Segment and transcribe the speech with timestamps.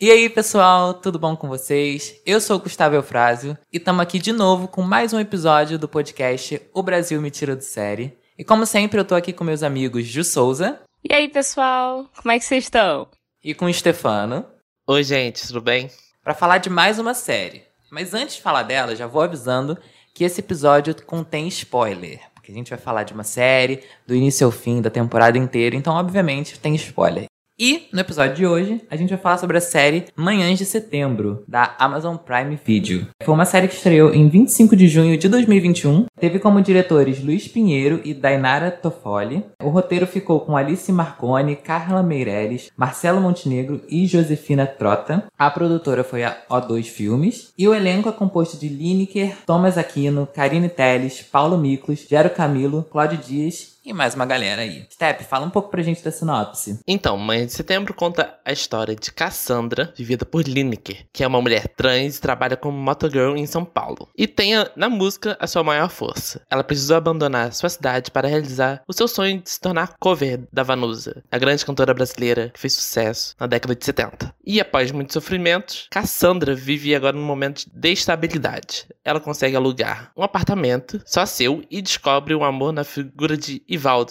[0.00, 2.20] E aí, pessoal, tudo bom com vocês?
[2.24, 5.88] Eu sou o Gustavo Eufrásio e estamos aqui de novo com mais um episódio do
[5.88, 8.16] podcast O Brasil Me Tira do Série.
[8.38, 10.78] E como sempre, eu tô aqui com meus amigos Ju Souza.
[11.02, 13.08] E aí, pessoal, como é que vocês estão?
[13.42, 14.46] E com o Stefano.
[14.86, 15.90] Oi, gente, tudo bem?
[16.22, 17.64] Para falar de mais uma série.
[17.90, 19.76] Mas antes de falar dela, já vou avisando
[20.14, 22.20] que esse episódio contém spoiler.
[22.36, 25.74] Porque a gente vai falar de uma série, do início ao fim, da temporada inteira,
[25.74, 27.24] então, obviamente, tem spoiler.
[27.60, 31.42] E no episódio de hoje, a gente vai falar sobre a série Manhãs de Setembro,
[31.48, 33.08] da Amazon Prime Video.
[33.20, 36.06] Foi uma série que estreou em 25 de junho de 2021.
[36.20, 39.44] Teve como diretores Luiz Pinheiro e Dainara Toffoli.
[39.60, 45.24] O roteiro ficou com Alice Marconi, Carla Meireles, Marcelo Montenegro e Josefina Trota.
[45.36, 47.52] A produtora foi a O2 Filmes.
[47.58, 52.86] E o elenco é composto de Lineker, Thomas Aquino, Karine Telles, Paulo Miklos, Gero Camilo,
[52.88, 54.86] Cláudio Dias e mais uma galera aí.
[54.92, 56.78] Step, fala um pouco pra gente da sinopse.
[56.86, 61.40] Então, Mãe de Setembro conta a história de Cassandra, vivida por Lineker, que é uma
[61.40, 64.06] mulher trans e trabalha como motogirl em São Paulo.
[64.14, 66.42] E tem na música a sua maior força.
[66.50, 70.62] Ela precisou abandonar sua cidade para realizar o seu sonho de se tornar cover da
[70.62, 74.34] Vanusa, a grande cantora brasileira que fez sucesso na década de 70.
[74.44, 78.86] E após muitos sofrimentos, Cassandra vive agora num momento de destabilidade.
[79.02, 83.62] Ela consegue alugar um apartamento só seu e descobre o um amor na figura de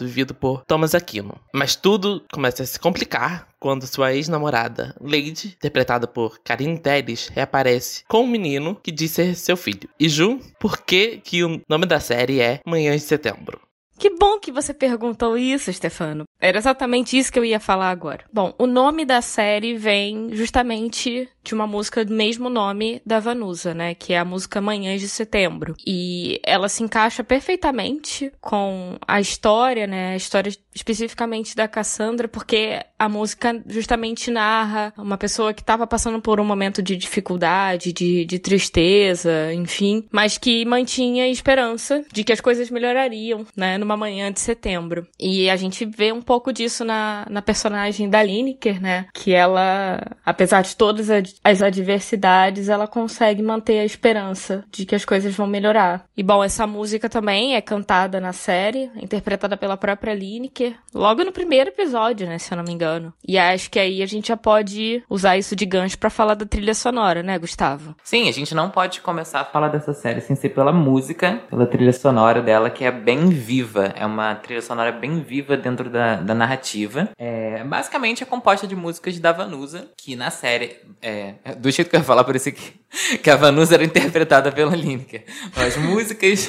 [0.05, 1.37] Vivido por Thomas Aquino.
[1.53, 8.03] Mas tudo começa a se complicar quando sua ex-namorada, Lady, interpretada por Karine Telles, reaparece
[8.07, 9.89] com um menino que diz ser seu filho.
[9.99, 13.66] E Ju, por que, que o nome da série é Manhãs de Setembro?
[13.97, 16.25] Que bom que você perguntou isso, Stefano.
[16.39, 18.23] Era exatamente isso que eu ia falar agora.
[18.31, 23.73] Bom, o nome da série vem justamente de uma música do mesmo nome da Vanusa,
[23.73, 23.95] né?
[23.95, 25.75] Que é a música Manhãs de Setembro.
[25.85, 30.13] E ela se encaixa perfeitamente com a história, né?
[30.13, 36.21] A história especificamente da Cassandra, porque a música justamente narra uma pessoa que estava passando
[36.21, 42.33] por um momento de dificuldade, de, de tristeza, enfim, mas que mantinha esperança de que
[42.33, 43.77] as coisas melhorariam, né?
[43.87, 45.08] Numa manhã de setembro.
[45.17, 49.05] E a gente vê um pouco disso na, na personagem da Lineker, né?
[49.14, 55.05] Que ela, apesar de todas as adversidades, ela consegue manter a esperança de que as
[55.05, 56.03] coisas vão melhorar.
[56.17, 61.31] E bom, essa música também é cantada na série, interpretada pela própria Lineker, logo no
[61.31, 62.37] primeiro episódio, né?
[62.37, 63.14] Se eu não me engano.
[63.25, 66.45] E acho que aí a gente já pode usar isso de gancho para falar da
[66.45, 67.95] trilha sonora, né, Gustavo?
[68.04, 71.65] Sim, a gente não pode começar a falar dessa série sem ser pela música, pela
[71.65, 73.77] trilha sonora dela, que é bem viva.
[73.95, 77.10] É uma trilha sonora bem viva dentro da, da narrativa.
[77.17, 80.77] É, basicamente é composta de músicas da Vanusa, que na série.
[81.02, 84.52] É, do jeito que eu ia falar, por isso que, que a Vanusa era interpretada
[84.52, 85.23] pela Lineker.
[85.55, 86.48] As músicas.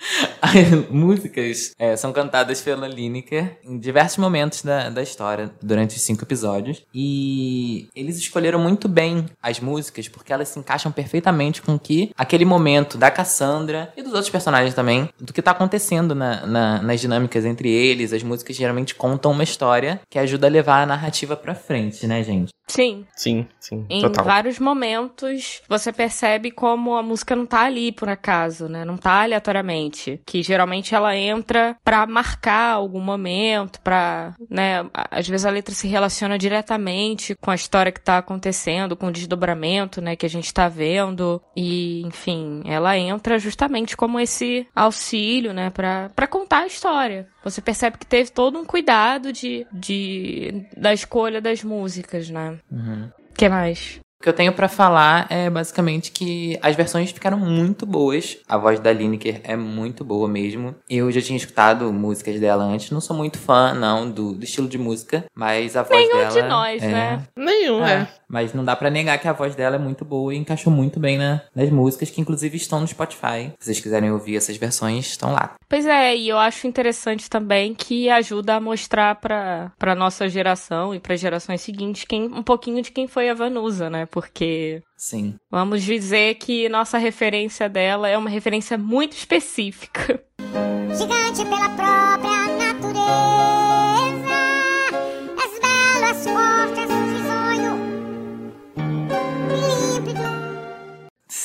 [0.40, 6.02] As músicas é, são cantadas pela Lineker em diversos momentos da, da história, durante os
[6.02, 6.82] cinco episódios.
[6.94, 12.44] E eles escolheram muito bem as músicas, porque elas se encaixam perfeitamente com que aquele
[12.44, 17.00] momento da Cassandra e dos outros personagens também, do que tá acontecendo na, na, nas
[17.00, 18.12] dinâmicas entre eles.
[18.12, 22.22] As músicas geralmente contam uma história que ajuda a levar a narrativa pra frente, né,
[22.22, 22.50] gente?
[22.70, 23.04] Sim.
[23.16, 23.84] Sim, sim.
[23.90, 24.24] Em total.
[24.24, 28.84] vários momentos você percebe como a música não tá ali por acaso, né?
[28.84, 29.89] Não tá aleatoriamente.
[30.26, 34.86] Que geralmente ela entra pra marcar algum momento, pra, né?
[35.10, 39.12] Às vezes a letra se relaciona diretamente com a história que tá acontecendo, com o
[39.12, 40.16] desdobramento, né?
[40.16, 41.42] Que a gente tá vendo.
[41.56, 45.70] E, enfim, ela entra justamente como esse auxílio, né?
[45.70, 47.28] Pra, pra contar a história.
[47.42, 52.58] Você percebe que teve todo um cuidado de, de da escolha das músicas, né?
[52.70, 53.10] Uhum.
[53.34, 54.00] que mais?
[54.20, 58.36] O que eu tenho pra falar é basicamente que as versões ficaram muito boas.
[58.46, 60.74] A voz da Lineker é muito boa mesmo.
[60.90, 62.90] Eu já tinha escutado músicas dela antes.
[62.90, 65.24] Não sou muito fã, não, do, do estilo de música.
[65.34, 66.30] Mas a voz Nenhum dela.
[66.32, 66.88] de nós, é...
[66.88, 67.22] né?
[67.34, 68.08] Nenhum, É, é.
[68.30, 71.00] Mas não dá pra negar que a voz dela é muito boa e encaixou muito
[71.00, 73.52] bem na, nas músicas que inclusive estão no Spotify.
[73.58, 75.54] Se vocês quiserem ouvir essas versões, estão lá.
[75.68, 80.94] Pois é, e eu acho interessante também que ajuda a mostrar pra, pra nossa geração
[80.94, 84.06] e para gerações seguintes quem, um pouquinho de quem foi a Vanusa, né?
[84.06, 85.34] Porque Sim.
[85.50, 90.22] vamos dizer que nossa referência dela é uma referência muito específica.
[90.96, 94.40] Gigante pela própria natureza,
[95.38, 96.59] és belo, és forte,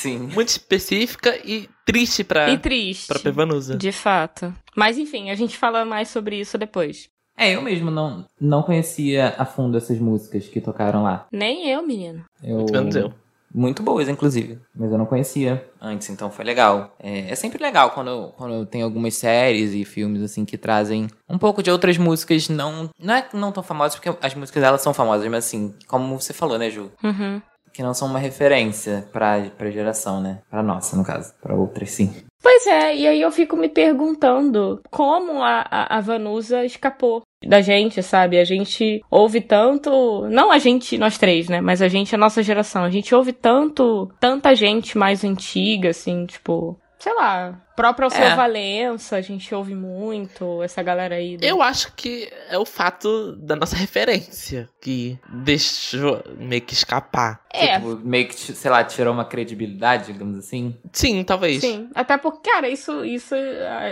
[0.05, 0.29] Sim.
[0.33, 3.07] Muito específica e triste pra, E triste.
[3.07, 3.75] pra Pevanusa.
[3.77, 4.53] De fato.
[4.75, 7.09] Mas enfim, a gente fala mais sobre isso depois.
[7.37, 11.27] É, eu mesmo não, não conhecia a fundo essas músicas que tocaram lá.
[11.31, 12.23] Nem eu, menino.
[12.41, 13.13] Eu, Muito menos eu.
[13.53, 14.57] muito boas, inclusive.
[14.73, 16.95] Mas eu não conhecia antes, então foi legal.
[16.97, 21.37] É, é sempre legal quando, quando tem algumas séries e filmes, assim, que trazem um
[21.37, 22.89] pouco de outras músicas não...
[22.97, 26.31] Não é não tão famosas, porque as músicas elas são famosas, mas assim, como você
[26.31, 26.89] falou, né, Ju?
[27.03, 27.41] Uhum.
[27.75, 30.39] Que não são uma referência pra, pra geração, né?
[30.49, 31.33] Pra nossa, no caso.
[31.41, 32.13] Pra outras, sim.
[32.41, 37.59] Pois é, e aí eu fico me perguntando como a, a, a Vanusa escapou da
[37.59, 38.39] gente, sabe?
[38.39, 41.59] A gente ouve tanto, não a gente, nós três, né?
[41.59, 46.25] Mas a gente, a nossa geração, a gente ouve tanto, tanta gente mais antiga, assim,
[46.25, 48.35] tipo, sei lá, próprio Alceu É.
[48.35, 51.37] Valença, a gente ouve muito, essa galera aí.
[51.37, 57.41] do- Eu acho que é o fato da nossa referência que deixou meio que escapar.
[57.53, 60.75] É, Tipo, meio que, sei lá, tirou uma credibilidade, digamos assim.
[60.91, 61.61] Sim, talvez.
[61.61, 61.87] sim.
[61.93, 63.35] Até porque, cara, isso, isso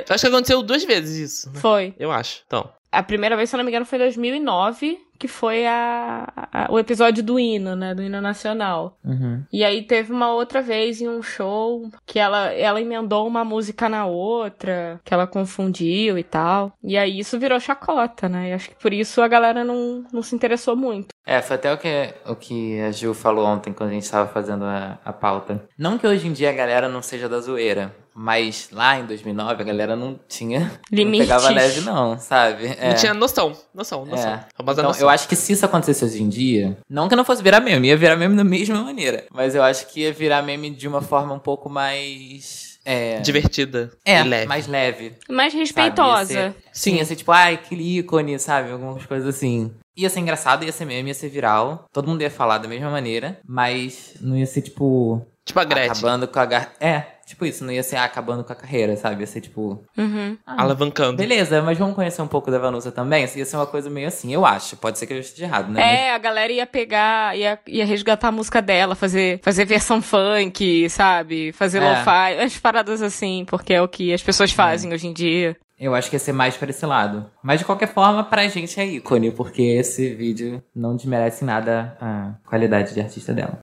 [0.10, 1.52] Acho que aconteceu duas vezes isso.
[1.54, 1.60] né?
[1.60, 1.94] foi.
[2.00, 2.42] Eu acho.
[2.48, 2.68] Então.
[2.92, 6.68] A primeira vez, se eu não me engano, foi em 2009, que foi a, a-
[6.70, 7.96] o episódio do hino, né?
[7.96, 8.98] Do hino nacional.
[9.06, 9.42] Uhum.
[9.54, 13.88] E aí teve uma outra vez em um show que ela, ela emendou uma música
[13.88, 16.74] na outra, que ela confundiu e tal.
[16.84, 18.50] E aí isso virou chacota, né?
[18.50, 21.08] E acho que por isso a galera não, não se interessou muito.
[21.26, 24.28] É, foi até o que, o que a Gil falou ontem quando a gente tava
[24.30, 25.64] fazendo a, a pauta.
[25.78, 29.62] Não que hoje em dia a galera não seja da zoeira, mas lá em 2009
[29.62, 30.72] a galera não tinha.
[30.92, 31.28] Limites.
[31.28, 32.68] Não pegava leve, não, sabe?
[32.80, 32.90] É.
[32.90, 33.54] Não tinha noção.
[33.74, 34.32] Noção, noção.
[34.34, 34.46] É.
[34.60, 35.02] Então, noção.
[35.02, 37.88] eu acho que se isso acontecesse hoje em dia, não que não fosse virar meme,
[37.88, 39.26] ia virar meme da mesma maneira.
[39.34, 42.74] Mas eu acho que ia virar meme de uma forma um pouco mais.
[42.86, 44.46] É, Divertida é leve.
[44.46, 45.14] mais leve.
[45.30, 46.34] Mais respeitosa.
[46.34, 48.72] ser- sim, ia ser tipo, ai, que ícone, sabe?
[48.72, 49.72] Algumas coisas assim.
[49.96, 51.86] Ia ser engraçado, ia ser meme, ia ser viral.
[51.94, 55.26] Todo mundo ia falar da mesma maneira, mas não ia ser tipo.
[55.46, 55.92] Tipo a Gretchen.
[55.92, 56.46] Acabando com a.
[56.46, 59.22] gar- É, tipo isso, não ia ser ah, acabando com a carreira, sabe?
[59.22, 59.84] Ia ser tipo.
[59.98, 60.38] Uhum.
[60.48, 61.18] Alavancando.
[61.18, 63.26] Beleza, mas vamos conhecer um pouco da Vanusa também?
[63.26, 64.78] Isso ia ser uma coisa meio assim, eu acho.
[64.78, 65.82] Pode ser que eu esteja errado, né?
[65.82, 70.02] Mas- É, a galera ia pegar, ia, ia resgatar a música dela, fazer, fazer versão
[70.02, 71.52] funk, sabe?
[71.52, 71.90] Fazer É.
[71.90, 75.58] lo-fi, as paradas assim, porque é o que as pessoas fazem hoje em dia.
[75.78, 77.30] Eu acho que ia ser mais pra esse lado.
[77.44, 81.98] Mas de qualquer forma, pra gente é ícone, porque esse vídeo não desmerece em nada
[82.00, 83.60] a qualidade de artista dela.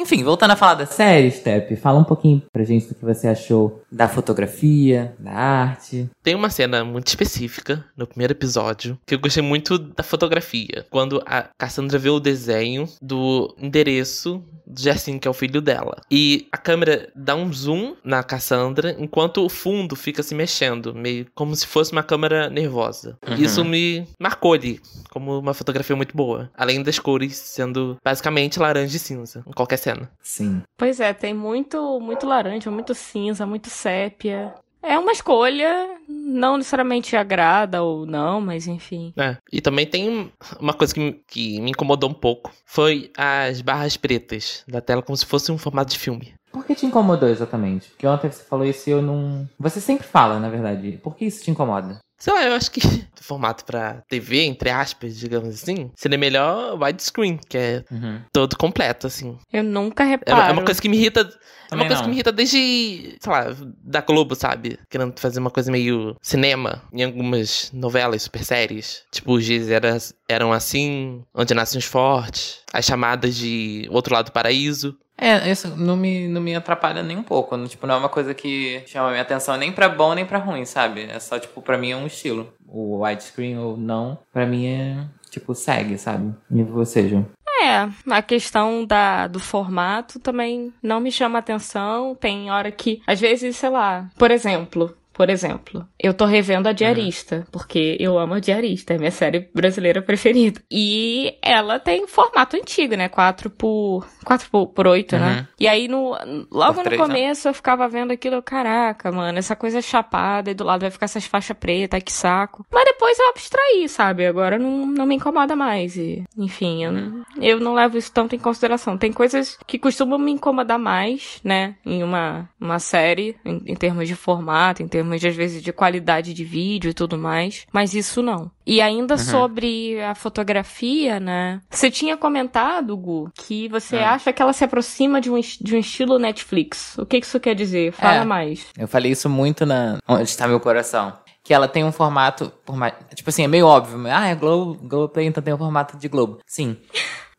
[0.00, 3.26] Enfim, voltando a falar da série, Step, fala um pouquinho pra gente do que você
[3.26, 6.08] achou da fotografia, da arte.
[6.22, 10.86] Tem uma cena muito específica no primeiro episódio que eu gostei muito da fotografia.
[10.88, 15.96] Quando a Cassandra vê o desenho do endereço do Jessin, que é o filho dela.
[16.10, 21.26] E a câmera dá um zoom na Cassandra enquanto o fundo fica se mexendo, meio
[21.34, 23.16] como se fosse uma câmera nervosa.
[23.26, 23.36] Uhum.
[23.36, 24.80] Isso me marcou ali
[25.10, 26.50] como uma fotografia muito boa.
[26.54, 29.87] Além das cores sendo basicamente laranja e cinza em qualquer cena.
[30.20, 30.62] Sim.
[30.76, 34.54] Pois é, tem muito, muito laranja, muito cinza, muito sépia.
[34.82, 39.12] É uma escolha, não necessariamente agrada ou não, mas enfim.
[39.16, 39.36] É.
[39.52, 42.52] E também tem uma coisa que, me- que me incomodou um pouco.
[42.64, 46.32] Foi as barras pretas da tela, como se fosse um formato de filme.
[46.52, 47.90] Por que te incomodou exatamente?
[47.90, 49.46] Porque ontem você falou isso e eu não.
[49.58, 50.98] Você sempre fala, na verdade.
[51.02, 51.98] Por que isso te incomoda?
[52.18, 52.80] Sei lá, eu acho que
[53.20, 58.20] o formato pra TV, entre aspas, digamos assim, seria melhor widescreen, que é Uhum.
[58.32, 59.38] todo completo, assim.
[59.52, 60.40] Eu nunca É, reparo.
[60.40, 61.20] é uma coisa que me irrita.
[61.20, 62.02] É uma Também coisa não.
[62.04, 63.54] que me irrita desde, sei lá,
[63.84, 64.78] da Globo, sabe?
[64.90, 69.02] Querendo fazer uma coisa meio cinema em algumas novelas, super séries.
[69.12, 69.96] Tipo, os dias era,
[70.28, 74.96] eram assim, Onde Nascem os Fortes, as chamadas de Outro Lado do Paraíso.
[75.20, 77.56] É, isso não me, não me atrapalha nem um pouco.
[77.56, 80.38] Não, tipo, não é uma coisa que chama minha atenção nem pra bom nem pra
[80.38, 81.02] ruim, sabe?
[81.10, 82.52] É só, tipo, pra mim é um estilo.
[82.66, 86.32] O widescreen ou não, pra mim é, tipo, segue, sabe?
[86.50, 87.26] E você, Ju?
[87.60, 92.14] É, a questão da, do formato também não me chama atenção.
[92.14, 94.96] Tem hora que, às vezes, sei lá, por exemplo.
[95.18, 99.50] Por exemplo, eu tô revendo a Diarista, porque eu amo a Diarista, é minha série
[99.52, 100.62] brasileira preferida.
[100.70, 103.08] E ela tem formato antigo, né?
[103.08, 105.20] 4 por 4 por, por 8, Uhum.
[105.20, 105.48] né?
[105.58, 106.10] E aí no
[106.52, 106.96] logo Por no né?
[106.96, 110.90] começo eu ficava vendo aquilo, eu, caraca, mano, essa coisa chapada e do lado vai
[110.92, 112.64] ficar essas faixas pretas, que saco.
[112.72, 114.24] Mas depois eu abstraí, sabe?
[114.24, 115.96] Agora não, não me incomoda mais.
[115.96, 118.96] E, enfim, eu, não- eu não levo isso tanto em consideração.
[118.96, 121.74] Tem coisas que costumam me incomodar mais, né?
[121.84, 125.72] Em uma, uma série, em, em termos de formato, em termos de, às vezes, de
[125.72, 127.64] qualidade de vídeo e tudo mais.
[127.72, 128.50] Mas isso não.
[128.66, 131.60] E ainda sobre a fotografia, né?
[131.70, 134.12] Você tinha comentado, Gu, que você Ah.
[134.14, 136.96] acha que ela se aproxima de um, de um estilo Netflix.
[136.98, 137.92] O que isso quer dizer?
[137.92, 138.24] Fala É.
[138.24, 138.66] mais.
[138.76, 141.12] Eu falei isso muito na Onde Está Meu Coração.
[141.44, 143.96] Que ela tem um formato, por mais, tipo assim, é meio óbvio.
[143.98, 146.40] mas, Ah, é Globo, Globoplay, então tem um formato de Globo.
[146.46, 146.76] Sim.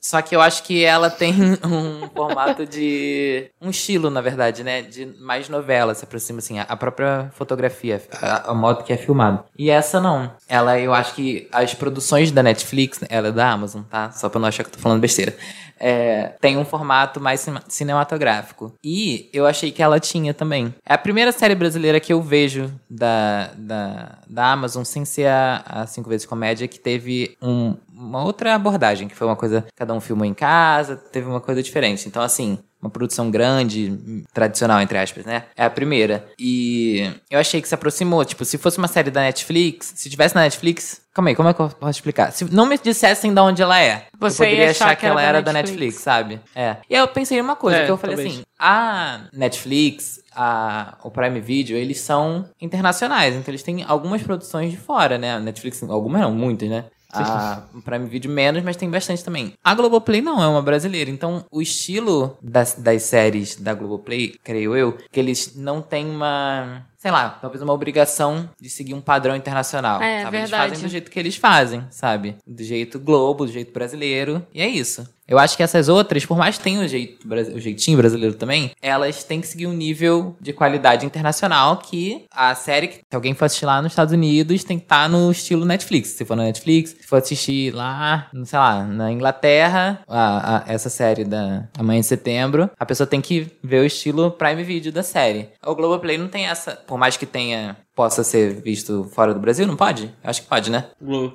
[0.01, 3.51] Só que eu acho que ela tem um formato de.
[3.62, 4.82] um estilo, na verdade, né?
[4.82, 9.44] De mais novela, se aproxima assim, a- própria fotografia, a, a modo que é filmado.
[9.58, 10.32] E essa não.
[10.48, 14.12] Ela, eu acho que as produções da Netflix, ela é da Amazon, tá?
[14.12, 15.36] Só pra não achar que eu tô falando besteira.
[15.79, 18.74] É, tem um formato mais cine- cinematográfico.
[18.83, 20.74] E eu achei que ela tinha também.
[20.86, 25.63] É a primeira série brasileira que eu vejo da, da, da Amazon, sem ser a,
[25.65, 29.93] a Cinco Vezes Comédia, que teve um- uma outra abordagem, que foi uma coisa, cada
[29.93, 32.07] um filmou em casa, teve uma coisa diferente.
[32.07, 35.43] Então, assim, uma produção grande, tradicional, entre aspas, né?
[35.55, 36.25] É a primeira.
[36.39, 38.24] E eu achei que se aproximou.
[38.24, 41.01] Tipo, se fosse uma série da Netflix, se tivesse na Netflix.
[41.13, 42.31] Calma aí, como é que eu posso explicar?
[42.31, 45.05] Se não me dissessem de onde ela é, Você eu poderia ia achar achar que
[45.05, 45.79] ela era da da Netflix.
[45.95, 46.39] Netflix, sabe?
[46.55, 46.77] É.
[46.89, 48.36] E aí eu pensei uma coisa, É, que eu falei talvez.
[48.36, 54.71] assim: a Netflix, a, o Prime Video, eles são internacionais, então eles têm algumas produções
[54.71, 55.33] de fora, né?
[55.33, 56.86] A Netflix, algumas não, muitas, né?
[57.12, 59.54] A Prime Video menos, mas tem bastante também.
[59.63, 61.10] A Globoplay não, é uma brasileira.
[61.10, 66.86] Então, o estilo das, das séries da Globoplay, creio eu, que eles não têm uma.
[66.98, 70.01] Sei lá, talvez uma obrigação de seguir um padrão internacional.
[70.01, 70.38] É, sabe?
[70.38, 70.72] Eles verdade.
[70.72, 72.36] fazem do jeito que eles fazem, sabe?
[72.46, 74.46] Do jeito Globo, do jeito brasileiro.
[74.54, 75.08] E é isso.
[75.29, 77.19] Eu acho que essas outras, por mais que tenham o, jeito,
[77.55, 82.55] o jeitinho brasileiro também, elas têm que seguir um nível de qualidade internacional que a
[82.55, 85.65] série, que se alguém for assistir lá nos Estados Unidos, tem que estar no estilo
[85.65, 86.09] Netflix.
[86.09, 90.89] Se for na Netflix, se for assistir lá, sei lá, na Inglaterra, a- a- essa
[90.89, 95.03] série da Amanhã de Setembro, a pessoa tem que ver o estilo Prime Video da
[95.03, 95.50] série.
[95.63, 99.67] O Globoplay não tem essa, por mais que tenha, possa ser visto fora do Brasil,
[99.67, 100.05] não pode?
[100.24, 100.86] Eu acho que pode, né?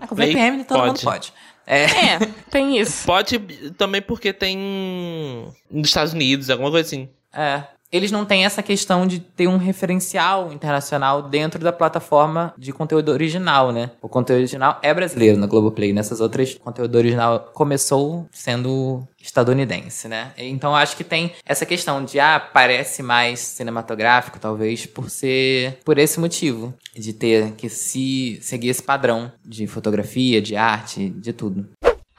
[0.01, 1.33] Ah, com VPN todo mundo pode.
[1.67, 1.85] É.
[1.85, 2.19] É,
[2.55, 3.05] tem isso.
[3.05, 3.41] Pode
[3.77, 7.09] também porque tem nos Estados Unidos, alguma coisa assim.
[7.33, 7.65] É.
[7.91, 13.11] Eles não têm essa questão de ter um referencial internacional dentro da plataforma de conteúdo
[13.11, 13.91] original, né?
[14.03, 15.93] O conteúdo original é brasileiro na Globoplay.
[15.93, 20.33] Nessas outras, o conteúdo original começou sendo estadunidense, né?
[20.37, 25.79] Então acho que tem essa questão de, ah, parece mais cinematográfico, talvez, por ser.
[25.85, 26.75] por esse motivo.
[26.95, 31.67] De ter que se seguir esse padrão de fotografia, de arte, de tudo.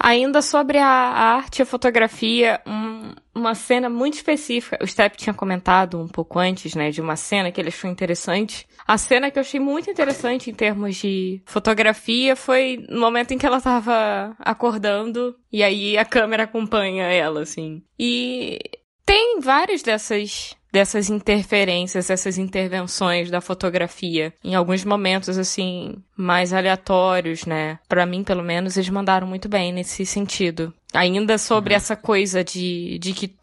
[0.06, 4.78] Ainda sobre a arte e a fotografia, um- uma cena muito específica.
[4.80, 8.68] O Step tinha comentado um pouco antes, né, de uma cena que ele achou interessante.
[8.88, 13.38] A cena que eu achei muito interessante em termos de fotografia foi no momento em
[13.40, 17.82] que ela tava acordando e aí a câmera acompanha ela, assim.
[17.98, 18.60] E
[19.04, 27.46] tem várias dessas dessas interferências, essas intervenções da fotografia em alguns momentos assim mais aleatórios,
[27.46, 27.80] né?
[27.88, 30.74] Pra mim, pelo menos, eles mandaram muito bem nesse sentido.
[30.96, 33.36] Ainda sobre essa coisa de, de que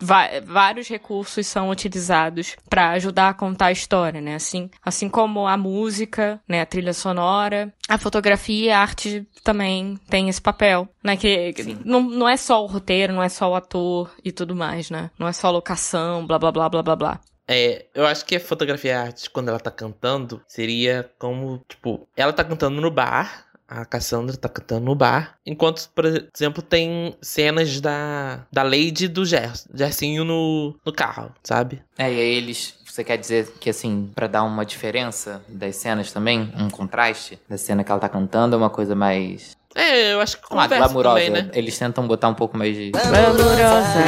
[0.45, 4.35] vários recursos são utilizados pra ajudar a contar a história, né?
[4.35, 9.99] Assim, assim como a música, né, a trilha sonora, a fotografia e a arte também
[10.09, 11.17] tem esse papel, né?
[11.17, 11.79] Que Sim.
[11.85, 15.11] não, não é só o roteiro, não é só o ator e tudo mais, né?
[15.19, 17.21] Não é só a locação, blá blá blá blá blá blá.
[17.47, 21.63] É, eu acho que a fotografia e a arte, quando ela tá cantando, seria como,
[21.69, 26.63] tipo, ela tá cantando no bar, a Cassandra tá cantando no bar, enquanto, por exemplo,
[26.63, 31.83] tem cenas da, da Lady e do Ger, Gersinho no, no carro, sabe?
[31.99, 32.75] É, e aí eles.
[32.85, 37.57] Você quer dizer que, assim, pra dar uma diferença das cenas também, um contraste da
[37.57, 39.57] cena que ela tá cantando, é uma coisa mais.
[39.75, 41.25] É, eu acho que Uma conversa glamurosa.
[41.25, 41.51] também, né?
[41.55, 42.91] Eles tentam botar um pouco mais de.
[42.91, 44.05] Glamourosa,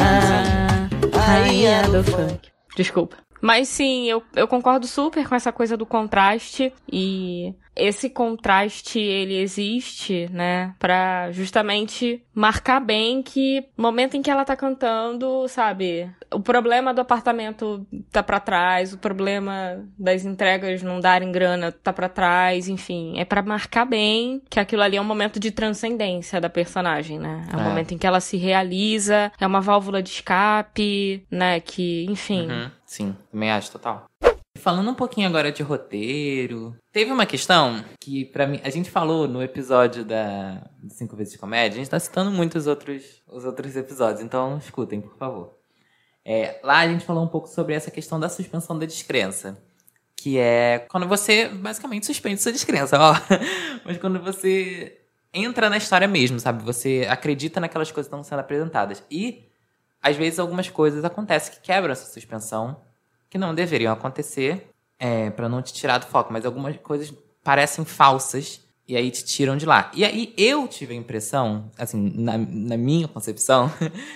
[1.18, 2.50] rainha do funk.
[2.76, 3.16] Desculpa.
[3.44, 9.36] Mas sim, eu, eu concordo super com essa coisa do contraste e esse contraste ele
[9.36, 16.40] existe, né, Pra justamente marcar bem que momento em que ela tá cantando, sabe, o
[16.40, 22.08] problema do apartamento tá pra trás, o problema das entregas não darem grana tá pra
[22.08, 26.48] trás, enfim, é pra marcar bem que aquilo ali é um momento de transcendência da
[26.48, 27.46] personagem, né?
[27.52, 27.64] É um É.
[27.64, 32.70] momento em que ela se realiza, é uma válvula de escape, né, que, enfim, Uhum,
[32.94, 34.06] sim, também acho, total.
[34.56, 39.26] Falando um pouquinho agora de roteiro, teve uma questão que, pra mim, a gente falou
[39.26, 43.44] no episódio da Cinco Vezes de Comédia, a gente tá citando muito os outros, os
[43.44, 45.58] outros episódios, então escutem, por favor.
[46.24, 49.62] É, lá a gente falou um pouco sobre essa questão da suspensão da descrença.
[50.16, 53.14] Que é quando você basicamente suspende sua descrença, ó.
[53.84, 55.00] Mas quando você
[55.34, 56.62] entra na história mesmo, sabe?
[56.62, 59.02] Você acredita naquelas coisas que estão sendo apresentadas.
[59.10, 59.48] E
[60.04, 62.76] às vezes algumas coisas acontecem que quebram essa suspensão,
[63.30, 64.68] que não deveriam acontecer,
[64.98, 67.10] é, para não te tirar do foco, mas algumas coisas
[67.42, 69.90] parecem falsas e aí te tiram de lá.
[69.94, 73.72] E aí eu tive a impressão, assim, na, na minha concepção,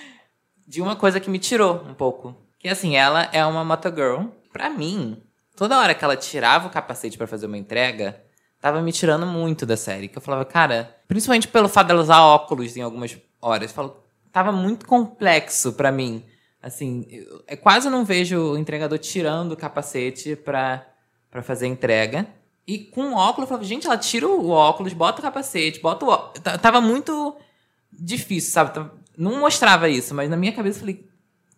[0.67, 2.35] de uma coisa que me tirou um pouco.
[2.59, 4.27] Que assim, ela é uma motogirl.
[4.53, 5.19] Pra mim,
[5.55, 8.21] toda hora que ela tirava o capacete pra fazer uma entrega,
[8.61, 10.07] tava me tirando muito da série.
[10.07, 14.03] Que eu falava, cara, principalmente pelo fato dela usar óculos em algumas horas, eu falo,
[14.31, 16.23] tava muito complexo pra mim.
[16.61, 20.85] Assim, eu, eu quase não vejo o entregador tirando o capacete pra,
[21.31, 22.27] pra fazer entrega.
[22.67, 26.05] E com o óculos, eu falava, gente, ela tira o óculos, bota o capacete, bota
[26.05, 26.41] o óculos.
[26.61, 27.35] Tava muito
[27.91, 28.89] difícil, sabe?
[29.17, 31.05] Não mostrava isso, mas na minha cabeça eu falei,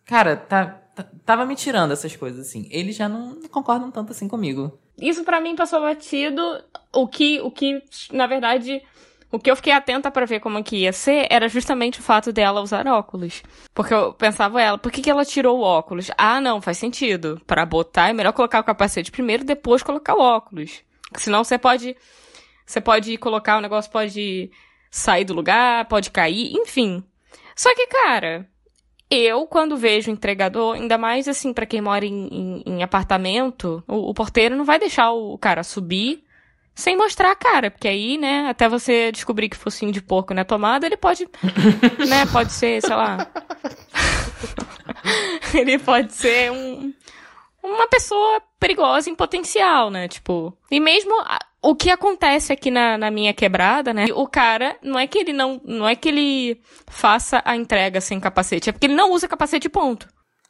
[0.06, 2.68] cara, tá, tá- tava me tirando essas coisas, assim.
[2.72, 4.80] Eles já não concordam tanto assim comigo.
[5.00, 6.42] Isso pra mim passou batido.
[6.94, 8.82] O que, o que, na verdade,
[9.32, 12.32] o que eu fiquei atenta pra ver como que ia ser era justamente o fato
[12.34, 13.42] dela usar óculos.
[13.74, 16.12] Porque eu pensava ela, por que, que ela tirou o óculos?
[16.18, 17.42] Ah, não, faz sentido.
[17.48, 20.82] Pra botar é melhor colocar o capacete primeiro, depois colocar o óculos.
[21.18, 21.96] Senão você pode,
[22.66, 24.52] você pode colocar o negócio pode
[24.90, 27.04] sair do lugar, pode cair, enfim.
[27.56, 28.48] Só que, cara,
[29.10, 34.10] eu, quando vejo entregador, ainda mais assim, pra quem mora em, em- em apartamento, o,
[34.10, 36.24] o porteiro não vai deixar o cara subir
[36.74, 40.46] sem mostrar a cara, porque aí, né, até você descobrir que focinho de porco na
[40.46, 41.28] tomada, ele pode,
[42.08, 43.28] né, pode ser, sei lá.
[45.54, 46.94] ele pode ser um,
[47.64, 50.56] uma pessoa perigosa em potencial, né, tipo.
[50.70, 55.00] E mesmo a- o que acontece aqui na, na minha quebrada, né, o cara, não
[55.00, 58.88] é que ele não, não é que ele faça a entrega sem capacete, é porque
[58.88, 60.08] ele não usa capacete ponto.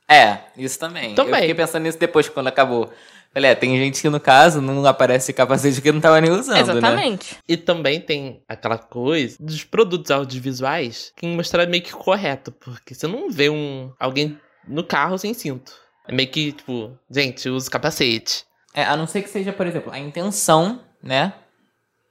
[0.08, 1.16] É, isso também.
[1.16, 1.34] Também.
[1.34, 2.92] Eu fiquei pensando nisso depois, quando acabou.
[3.34, 6.56] Falei, é, tem gente que no caso não aparece capacete porque não tava nem usando,
[6.56, 6.62] né?
[6.62, 7.38] Exatamente.
[7.48, 13.08] E também tem aquela coisa dos produtos audiovisuais que mostrar meio que correto, porque você
[13.08, 15.72] não vê um alguém no carro sem cinto.
[16.06, 18.44] É meio que, tipo, gente, usa capacete.
[18.74, 21.34] É, a não ser que seja, por exemplo, a intenção, né?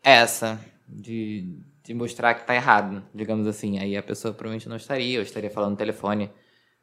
[0.02, 0.58] Essa,
[0.88, 3.78] de, de mostrar que tá errado, digamos assim.
[3.78, 6.30] Aí a pessoa provavelmente não estaria, ou estaria falando no telefone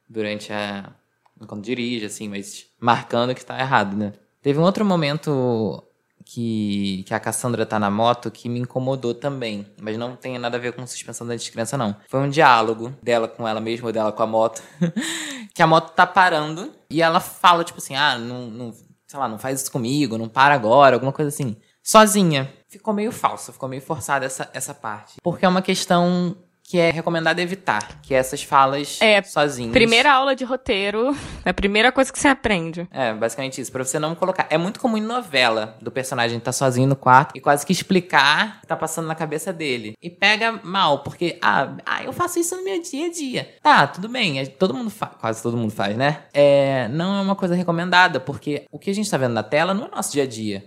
[0.07, 0.93] durante a.
[1.41, 4.13] enquanto dirige, assim, mas marcando que tá errado, né?
[4.41, 5.83] Teve um outro momento
[6.25, 10.57] que, que a Cassandra tá na moto que me incomodou também, mas não tem nada
[10.57, 11.95] a ver com suspensão da descrença, não.
[12.07, 14.61] Foi um diálogo dela com ela mesma, ou dela com a moto,
[15.53, 18.73] que a moto tá parando e ela fala, tipo assim, ah, não, não,
[19.07, 21.55] sei lá, não faz isso comigo, não para agora, alguma coisa assim.
[21.81, 22.53] Sozinha.
[22.67, 25.15] Ficou meio falso, ficou meio forçada essa, essa parte.
[25.23, 26.35] Porque é uma questão
[26.67, 29.71] que é recomendado evitar, que é essas falas É, sozinhas.
[29.71, 32.85] Primeira aula de roteiro, é a primeira coisa que você aprende.
[32.91, 34.47] É, basicamente isso, pra você não colocar.
[34.49, 38.57] É muito comum em novela do personagem estar sozinho no quarto e quase que explicar
[38.57, 39.93] o que tá passando na cabeça dele.
[40.03, 43.55] E pega mal, porque, ah, ah eu faço isso no meu dia a dia.
[43.63, 46.23] Tá, tudo bem, é- todo mundo faz, quase todo mundo faz, né?
[46.33, 49.73] É, não é uma coisa recomendada, porque o que a gente tá vendo na tela
[49.73, 50.65] não é nosso dia a dia.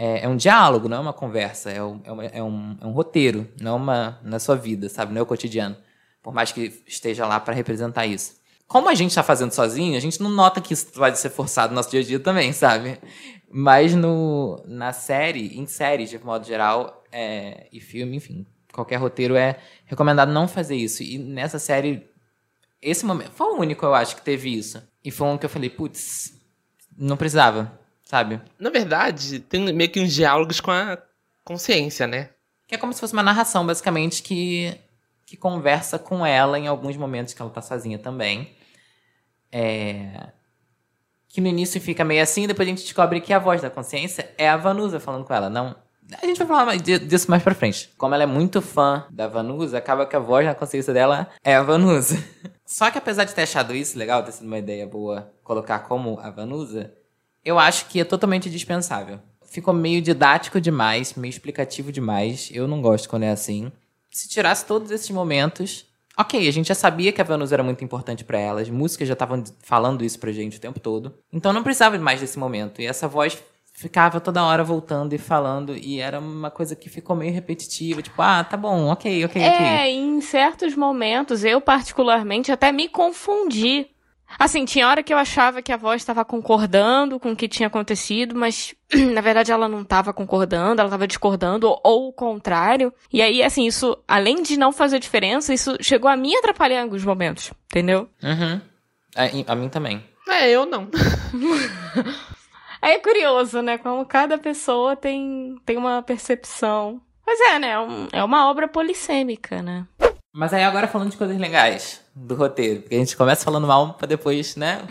[0.00, 2.92] É, é um diálogo, não é uma conversa, é um, é é um, é um
[2.92, 5.12] roteiro, não é uma na sua vida, sabe?
[5.12, 5.76] Não é o cotidiano.
[6.22, 8.38] Por mais que esteja lá pra representar isso.
[8.68, 11.70] Como a gente tá fazendo sozinho, a gente não nota que isso pode ser forçado
[11.70, 13.00] no nosso dia a dia também, sabe?
[13.50, 19.34] Mas no, na série, em séries, de modo geral, é, e filme, enfim, qualquer roteiro
[19.34, 21.02] é recomendado não fazer isso.
[21.02, 22.06] E nessa série,
[22.80, 24.80] esse momento foi o único, eu acho, que teve isso.
[25.02, 26.34] E foi um que eu falei, putz,
[26.96, 28.40] não precisava, sabe?
[28.58, 30.96] Na verdade, tem meio que uns diálogos com a
[31.44, 32.30] consciência, né?
[32.66, 34.74] Que é como se fosse uma narração, basicamente, que,
[35.26, 38.50] que conversa com ela em alguns momentos que ela tá sozinha também.
[39.52, 40.30] É...
[41.28, 44.34] Que no início fica meio assim, depois a gente descobre que a voz da consciência
[44.38, 45.50] é a Vanusa falando com ela.
[45.50, 45.76] Não.
[46.22, 47.90] A gente vai falar disso mais pra frente.
[47.98, 51.54] Como ela é muito fã da Vanusa, acaba que a voz da consciência dela é
[51.54, 52.16] a Vanusa.
[52.64, 56.18] Só que apesar de ter achado isso legal, ter sido uma ideia boa colocar como
[56.20, 56.94] a Vanusa,
[57.44, 59.18] eu acho que é totalmente dispensável.
[59.50, 62.50] Ficou meio didático demais, meio explicativo demais.
[62.52, 63.72] Eu não gosto quando é assim.
[64.10, 65.86] Se tirasse todos esses momentos.
[66.16, 68.60] Ok, a gente já sabia que a Vanusa era muito importante pra ela.
[68.60, 71.14] As músicas já estavam falando isso pra gente o tempo todo.
[71.32, 72.82] Então não precisava mais desse momento.
[72.82, 73.38] E essa voz
[73.72, 75.76] ficava toda hora voltando e falando.
[75.76, 78.02] E era uma coisa que ficou meio repetitiva.
[78.02, 79.66] Tipo, ah, tá bom, ok, ok, ok.
[79.66, 83.86] É, em certos momentos, eu particularmente até me confundi.
[84.36, 87.68] Assim, tinha hora que eu achava que a voz estava concordando com o que tinha
[87.68, 88.74] acontecido, mas
[89.14, 92.92] na verdade ela não estava concordando, ela estava discordando, ou, ou o contrário.
[93.12, 96.82] E aí, assim, isso, além de não fazer diferença, isso chegou a me atrapalhar em
[96.82, 98.08] alguns momentos, entendeu?
[98.22, 98.60] Uhum.
[99.16, 100.04] A, a mim também.
[100.28, 100.88] É, eu não.
[102.80, 103.78] Aí é curioso, né?
[103.78, 107.00] Como cada pessoa tem, tem uma percepção.
[107.26, 107.72] Mas é, né?
[108.12, 109.86] É é uma obra polissêmica, né?
[110.38, 113.94] Mas aí agora falando de coisas legais do roteiro, porque a gente começa falando mal
[113.94, 114.86] pra depois, né?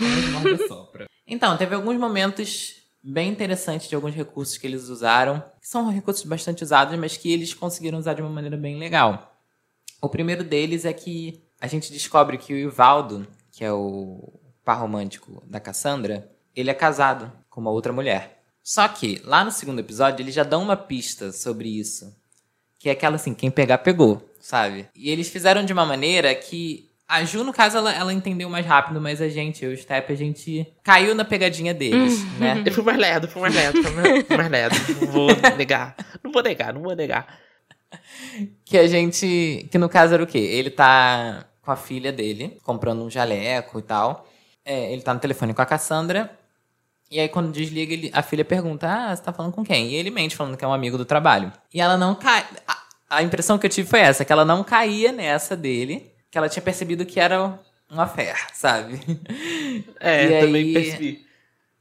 [1.26, 6.26] Então, teve alguns momentos bem interessantes de alguns recursos que eles usaram, que são recursos
[6.26, 9.40] bastante usados, mas que eles conseguiram usar de uma maneira bem legal.
[10.02, 14.82] O primeiro deles é que a gente descobre que o Ivaldo, que é o par
[14.82, 18.44] romântico da Cassandra, ele é casado com uma outra mulher.
[18.62, 22.14] Só que lá no segundo episódio eles já dão uma pista sobre isso.
[22.78, 24.88] Que é aquela assim, quem pegar, pegou, sabe?
[24.96, 28.66] E eles fizeram de uma maneira que A Ju, no caso, ela, ela entendeu mais
[28.66, 32.62] rápido, mas a gente, eu e o Step, a gente caiu na pegadinha deles, né?
[32.66, 34.76] Eu fui mais lerdo, fui mais lerdo, fui mais- fui mais lerdo.
[35.02, 35.96] Não vou negar.
[36.24, 37.40] Não vou negar, não vou negar.
[38.66, 39.68] Que a gente.
[39.72, 40.38] Que no caso era o quê?
[40.38, 44.28] Ele tá com a filha dele, comprando um jaleco e tal.
[44.66, 46.30] É, ele tá no telefone com a Cassandra.
[47.10, 49.92] E aí, quando desliga, ele- a filha pergunta: Ah, você tá falando com quem?
[49.92, 51.52] E ele mente, falando que é um amigo do trabalho.
[51.74, 52.46] E ela não cai.
[53.10, 56.50] A, impressão que eu tive foi essa: que ela não caía nessa dele, que ela
[56.50, 57.60] tinha percebido que era
[57.92, 59.00] um affair, sabe?
[60.00, 61.28] É, E também aí- percebi.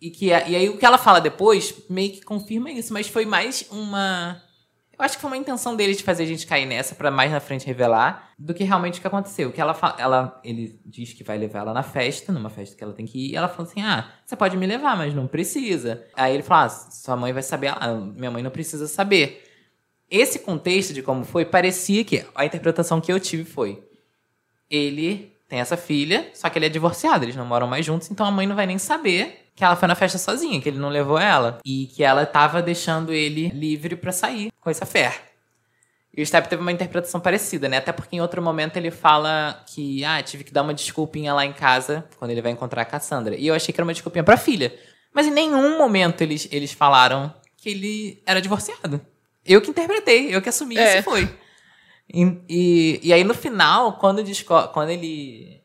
[0.01, 3.25] E, que, e aí o que ela fala depois meio que confirma isso, mas foi
[3.25, 4.41] mais uma.
[4.99, 7.31] Eu acho que foi uma intenção deles de fazer a gente cair nessa pra mais
[7.31, 9.53] na frente revelar do que realmente o que aconteceu.
[9.53, 12.93] Que ela, ela ele diz que vai levar ela na festa, numa festa que ela
[12.95, 16.05] tem que ir, e ela fala assim: "Ah, você pode me levar, mas não precisa".
[16.15, 19.43] Aí ele fala: ah, "Sua mãe vai saber, ah, minha mãe não precisa saber".
[20.11, 23.83] Esse contexto de como foi parecia que a interpretação que eu tive foi:
[24.71, 28.27] ele tem essa filha, só que ele é divorciado, eles não moram mais juntos, então
[28.27, 30.91] a mãe não vai nem saber que ela foi na festa sozinha, que ele não
[30.91, 31.59] levou ela.
[31.65, 35.19] E que ela tava deixando ele livre pra sair com essa fé.
[36.15, 37.79] E o Step teve uma interpretação parecida, né?
[37.79, 41.45] Até porque em outro momento ele fala que, ah, tive que dar uma desculpinha lá
[41.45, 43.35] em casa quando ele vai encontrar a Cassandra.
[43.35, 44.75] E eu achei que era uma desculpinha pra filha.
[45.13, 49.01] Mas em nenhum momento eles, eles falaram que ele era divorciado.
[49.47, 50.95] Eu que interpretei, eu que assumi É.
[50.95, 51.29] isso foi.
[52.13, 54.23] E, e, e aí no final, quando,
[54.73, 55.61] quando ele.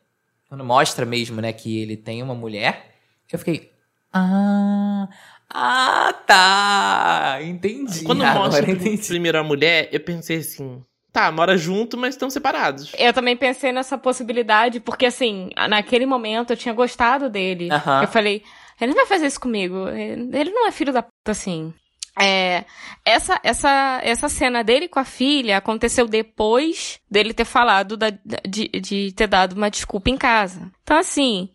[0.48, 2.94] Quando mostra mesmo, né, que ele tem uma mulher,
[3.32, 3.70] eu fiquei.
[4.12, 5.08] Ah.
[5.54, 7.38] Ah, tá!
[7.42, 8.04] Entendi.
[8.04, 9.06] Quando Agora mostra entendi.
[9.06, 12.92] primeiro a mulher, eu pensei assim, tá, mora junto, mas estão separados.
[12.98, 17.70] Eu também pensei nessa possibilidade, porque assim, naquele momento eu tinha gostado dele.
[17.70, 18.02] Aham.
[18.02, 18.42] Eu falei,
[18.80, 19.88] ele não vai fazer isso comigo.
[19.88, 21.72] Ele não é filho da puta assim.
[22.20, 22.64] É,
[23.04, 28.10] essa, essa, essa cena dele com a filha aconteceu depois dele ter falado da-
[28.46, 30.70] de, de ter dado uma desculpa em casa.
[30.82, 31.48] Então, assim,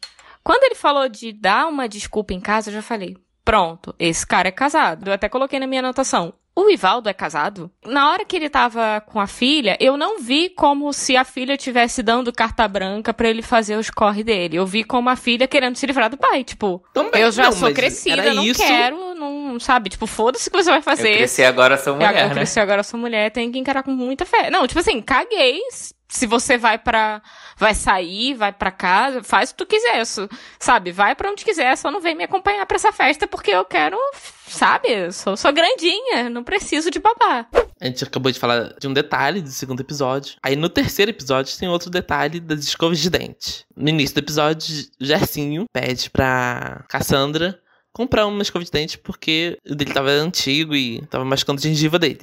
[0.43, 3.15] quando ele falou de dar uma desculpa em casa, eu já falei,
[3.45, 5.07] pronto, esse cara é casado.
[5.09, 6.33] Eu até coloquei na minha anotação.
[6.59, 7.69] O Ivaldo é casado?
[7.85, 11.55] Na hora que ele tava com a filha, eu não vi como se a filha
[11.55, 14.55] tivesse dando carta branca pra ele fazer os corre dele.
[14.57, 16.43] Eu vi como a filha querendo se livrar do pai.
[16.43, 18.59] Tipo, Também, eu já não, sou crescida, não isso.
[18.59, 19.89] quero, não, sabe?
[19.89, 21.17] Tipo, foda-se o que você vai Eu fazer.
[21.17, 22.33] cresci agora, sou É, mulher, eu né?
[22.35, 24.49] cresci agora, sou mulher, tem que encarar com muita fé.
[24.49, 25.59] Não, tipo assim, caguei.
[26.09, 27.21] Se você vai pra.
[27.57, 30.03] Vai sair, vai pra casa, faz o que tu quiser.
[30.57, 30.89] Sabe?
[30.93, 33.97] Vai pra onde quiser, só não vem me acompanhar pra essa festa porque eu quero.
[34.47, 34.87] Sabe?
[34.89, 37.45] Eu Sou, sou grandinha, não preciso de babá.
[37.81, 40.35] A gente acabou de falar de um detalhe do segundo episódio.
[40.41, 43.65] Aí no terceiro episódio tem outro detalhe das escovas de dente.
[43.75, 47.59] No início do episódio, Gercinho pede pra Cassandra
[47.97, 51.97] comprar uma escova de dente porque o dele tava antigo e tava machucando a gengiva
[51.97, 52.21] dele.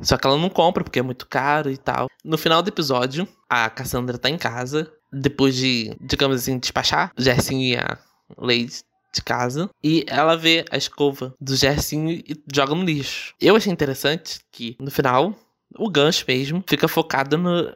[0.00, 2.08] Só que ela não compra porque é muito caro e tal.
[2.24, 7.22] No final do episódio, a Cassandra tá em casa, depois de, digamos assim, despachar o
[7.22, 7.96] Gersinho e a
[8.36, 8.82] Lady
[9.14, 9.70] de casa.
[9.82, 13.32] E ela vê a escova do Gersinho e joga no lixo.
[13.40, 15.32] Eu achei interessante que, no final,
[15.78, 17.72] o gancho mesmo fica focado no,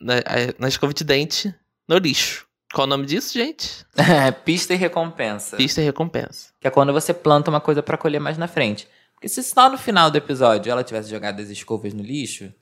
[0.00, 0.14] na,
[0.58, 1.54] na escova de dente
[1.86, 2.47] no lixo.
[2.72, 3.84] Qual o nome disso, gente?
[4.44, 5.56] Pista e recompensa.
[5.56, 6.50] Pista e recompensa.
[6.60, 8.86] Que é quando você planta uma coisa pra colher mais na frente.
[9.14, 12.52] Porque se só no final do episódio ela tivesse jogado as escovas no lixo,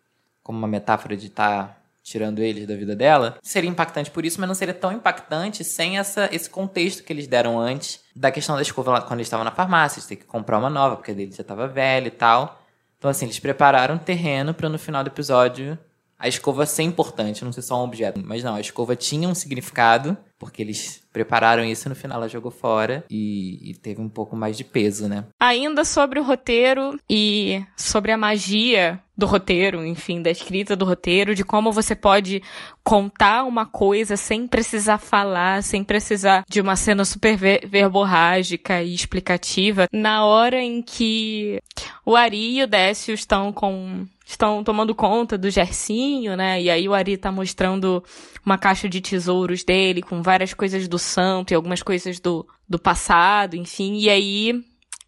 [0.43, 4.47] como uma metáfora de estar tirando eles da vida dela, seria impactante por isso, mas
[4.47, 8.63] não seria tão impactante sem essa, esse contexto que eles deram antes da questão da
[8.63, 11.15] escova lá quando eles estavam na farmácia, de ter que comprar uma nova, porque a
[11.15, 12.63] dele já estava velha e tal.
[12.97, 15.77] Então, assim, eles prepararam um terreno pra no final do episódio
[16.19, 18.21] a escova ser importante, não ser só um objeto.
[18.25, 22.29] Mas não, a escova tinha um significado, porque eles prepararam isso e no final ela
[22.29, 25.25] jogou fora e, e teve um pouco mais de peso, né?
[25.41, 31.35] Ainda sobre o roteiro e sobre a magia do roteiro, enfim, da escrita do roteiro,
[31.35, 32.43] de como você pode
[32.85, 38.95] contar uma coisa sem precisar falar, sem precisar de uma cena super ver- verborrágica e
[38.95, 39.87] explicativa.
[39.93, 41.63] Na hora em que
[42.05, 46.61] o Ari e o Décio estão com estão tomando conta do Gercinho, né?
[46.61, 48.03] E aí o Ari tá mostrando
[48.45, 52.77] uma caixa de tesouros dele com várias coisas do santo e algumas coisas do, do
[52.77, 53.99] passado, enfim.
[53.99, 54.65] E aí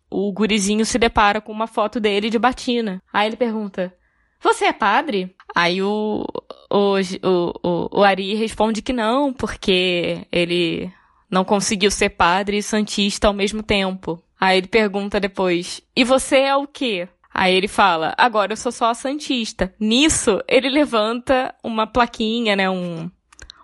[0.09, 3.03] o gurizinho se depara com uma foto dele de batina.
[3.13, 3.93] Aí ele pergunta:
[4.41, 5.35] Você é padre?
[5.53, 6.25] Aí o,
[6.71, 10.93] o, o, o, Ari responde que não, porque ele
[11.29, 14.23] não conseguiu ser padre e santista ao mesmo tempo.
[14.41, 17.09] Aí ele pergunta depois: E você é o quê?
[17.39, 19.73] Aí ele fala: Agora eu sou só a santista.
[19.79, 22.69] Nisso, ele levanta uma plaquinha, né?
[22.69, 23.09] Um,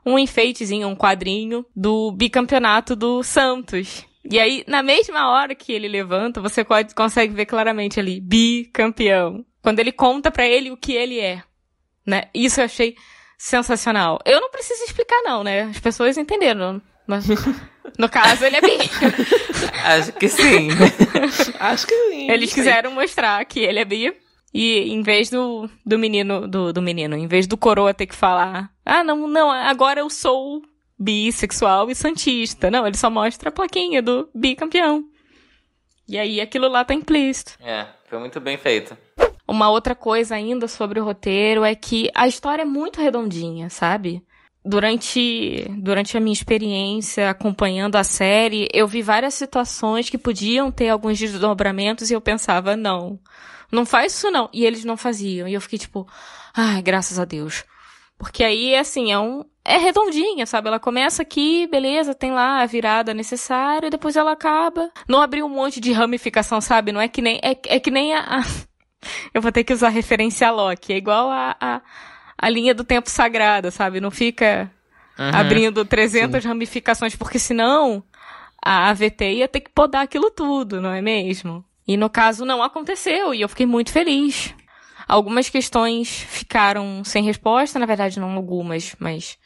[0.07, 4.07] um enfeitezinho, um quadrinho do bicampeonato do Santos.
[4.31, 9.45] E aí, na mesma hora que ele levanta, você consegue ver claramente ali, bicampeão.
[9.61, 11.43] Quando ele conta pra ele o que ele é,
[12.07, 12.29] né?
[12.33, 12.95] Isso eu achei
[13.37, 14.21] sensacional.
[14.25, 15.63] Eu não preciso explicar, não, né?
[15.63, 16.81] As pessoas entenderam.
[17.09, 17.27] Mas,
[17.99, 18.79] no caso, ele é bi.
[19.85, 20.69] Acho que sim.
[21.61, 22.31] Acho que sim.
[22.31, 24.15] Eles quiseram mostrar que ele é bi.
[24.53, 28.15] E em vez do, do menino, do, do menino, em vez do coroa ter que
[28.15, 30.63] falar, ah, não, não, agora eu sou
[30.99, 32.71] bissexual e santista.
[32.71, 35.05] Não, ele só mostra a plaquinha do bicampeão.
[36.07, 37.55] E aí aquilo lá tá implícito.
[37.61, 38.97] É, foi muito bem feito.
[39.47, 44.23] Uma outra coisa ainda sobre o roteiro é que a história é muito redondinha, sabe?
[44.65, 50.89] Durante, durante a minha experiência acompanhando a série, eu vi várias situações que podiam ter
[50.89, 53.21] alguns desdobramentos e eu pensava, não,
[53.71, 54.49] não faz isso não.
[54.53, 55.47] E eles não faziam.
[55.47, 56.09] E eu fiquei tipo,
[56.57, 57.63] ai, graças a Deus.
[58.17, 59.45] Porque aí, assim, é um.
[59.67, 60.69] É redondinha, sabe?
[60.69, 64.91] Ela começa aqui, beleza, tem lá a virada necessária, depois ela acaba.
[65.09, 66.93] Não abriu um monte de ramificação, sabe?
[66.93, 67.39] Não é que nem.
[67.43, 68.21] É, é que nem a.
[68.39, 68.45] a-
[69.35, 70.93] Eu vou ter que usar referência a Loki.
[70.93, 71.83] É igual a, a,
[72.37, 74.01] a linha do tempo sagrada, sabe?
[74.01, 74.71] Não fica
[75.19, 75.31] Uhum.
[75.33, 78.03] abrindo 300 ramificações, porque senão
[78.65, 81.65] a AVT ia ter que podar aquilo tudo, não é mesmo?
[81.87, 84.53] E no caso não aconteceu, e eu fiquei muito feliz.
[85.07, 89.39] Algumas questões ficaram sem resposta, na verdade não algumas, mas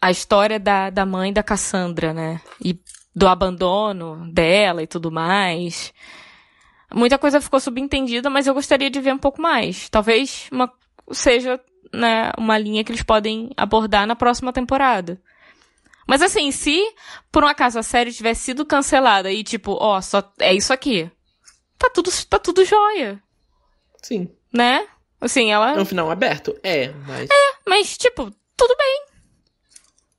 [0.00, 2.40] a história da, da mãe da Cassandra, né?
[2.62, 2.78] E
[3.14, 5.92] do abandono dela e tudo mais.
[6.94, 9.88] Muita coisa ficou subentendida, mas eu gostaria de ver um pouco mais.
[9.88, 10.70] Talvez uma,
[11.10, 11.58] seja
[11.96, 15.20] né, uma linha que eles podem abordar na próxima temporada.
[16.06, 16.80] Mas assim, se
[17.32, 21.10] por um acaso a série tivesse sido cancelada e tipo, ó, só é isso aqui.
[21.78, 23.20] Tá tudo, tá tudo jóia,
[24.02, 24.30] Sim.
[24.52, 24.86] né?
[25.20, 25.72] Assim, ela.
[25.72, 26.54] É um final aberto?
[26.62, 27.28] É, mas.
[27.66, 29.02] Mas, tipo, tudo bem.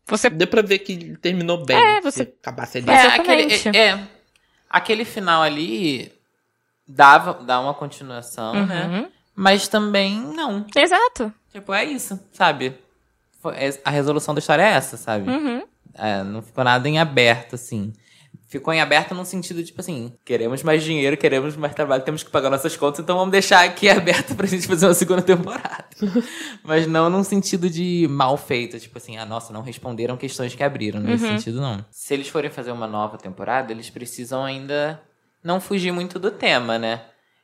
[0.08, 0.30] Você.
[0.30, 1.78] Deu pra ver que terminou bem.
[1.78, 2.90] É, você- Se acabasse ali.
[2.90, 4.08] É, É, aquele, é, é,
[4.70, 6.12] aquele final ali
[6.88, 8.86] dava, dá uma continuação, né?
[8.86, 9.12] Uhum.
[9.36, 10.66] Mas também não.
[10.76, 11.34] Exato.
[11.60, 12.76] Tipo, é isso, sabe?
[13.56, 15.30] É- A resolução da história é essa, sabe?
[15.30, 15.64] Uhum.
[15.96, 17.94] É, não ficou nada em aberto, assim.
[18.48, 22.30] Ficou em aberto no sentido, tipo assim, queremos mais dinheiro, queremos mais trabalho, temos que
[22.30, 25.86] pagar nossas contas, então vamos deixar aqui aberto pra gente fazer uma segunda temporada.
[26.64, 30.64] Mas não num sentido de mal feito, tipo assim, ah, nossa, não responderam questões que
[30.64, 31.32] abriram, nesse Uhum.
[31.38, 31.84] sentido não.
[31.92, 35.02] Se eles forem fazer uma nova temporada, eles precisam ainda
[35.44, 37.02] não fugir muito do tema, né?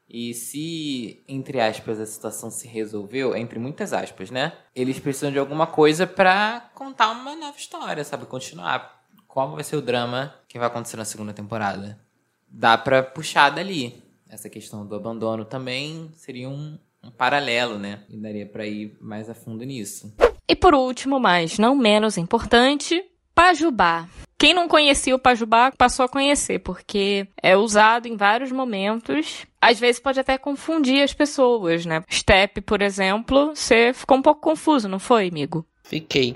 [0.09, 4.53] E se, entre aspas, a situação se resolveu, entre muitas aspas, né?
[4.75, 8.25] Eles precisam de alguma coisa pra contar uma nova história, sabe?
[8.25, 9.03] Continuar.
[9.27, 11.99] Qual vai ser o drama que vai acontecer na segunda temporada?
[12.47, 14.03] Dá pra puxar dali.
[14.29, 18.03] Essa questão do abandono também seria um, um paralelo, né?
[18.09, 20.13] E daria pra ir mais a fundo nisso.
[20.47, 24.07] E por último, mas não menos importante, Pajubá.
[24.43, 29.47] Quem não conhecia o Pajubá passou a conhecer, porque é usado em vários momentos.
[29.61, 32.03] Às vezes pode até confundir as pessoas, né?
[32.11, 35.65] Step, por exemplo, você ficou um pouco confuso, não foi, amigo?
[35.85, 36.35] Fiquei.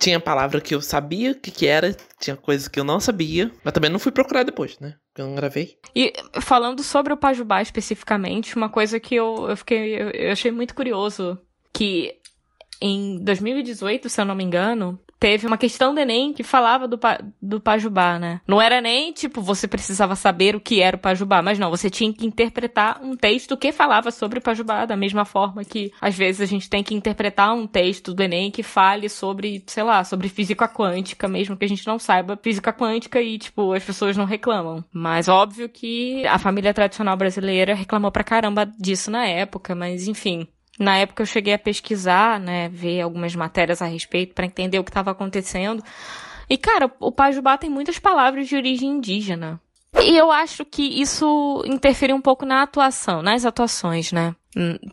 [0.00, 3.52] Tinha palavra que eu sabia o que, que era, tinha coisa que eu não sabia,
[3.62, 4.96] mas também não fui procurar depois, né?
[5.12, 5.78] Porque eu não gravei.
[5.94, 9.94] E falando sobre o Pajubá especificamente, uma coisa que eu, eu fiquei.
[9.94, 11.38] Eu, eu achei muito curioso
[11.72, 12.18] que
[12.82, 16.98] em 2018, se eu não me engano, teve uma questão do Enem que falava do,
[16.98, 18.42] pa- do Pajubá, né?
[18.46, 21.88] Não era nem, tipo, você precisava saber o que era o Pajubá, mas não, você
[21.88, 26.14] tinha que interpretar um texto que falava sobre o Pajubá, da mesma forma que, às
[26.14, 30.04] vezes, a gente tem que interpretar um texto do Enem que fale sobre, sei lá,
[30.04, 34.18] sobre física quântica, mesmo que a gente não saiba física quântica e, tipo, as pessoas
[34.18, 34.84] não reclamam.
[34.92, 40.46] Mas óbvio que a família tradicional brasileira reclamou pra caramba disso na época, mas enfim.
[40.78, 44.84] Na época eu cheguei a pesquisar, né, ver algumas matérias a respeito pra entender o
[44.84, 45.82] que estava acontecendo.
[46.48, 49.60] E cara, o Pajubá tem muitas palavras de origem indígena.
[50.02, 54.34] E eu acho que isso interferiu um pouco na atuação, nas atuações, né?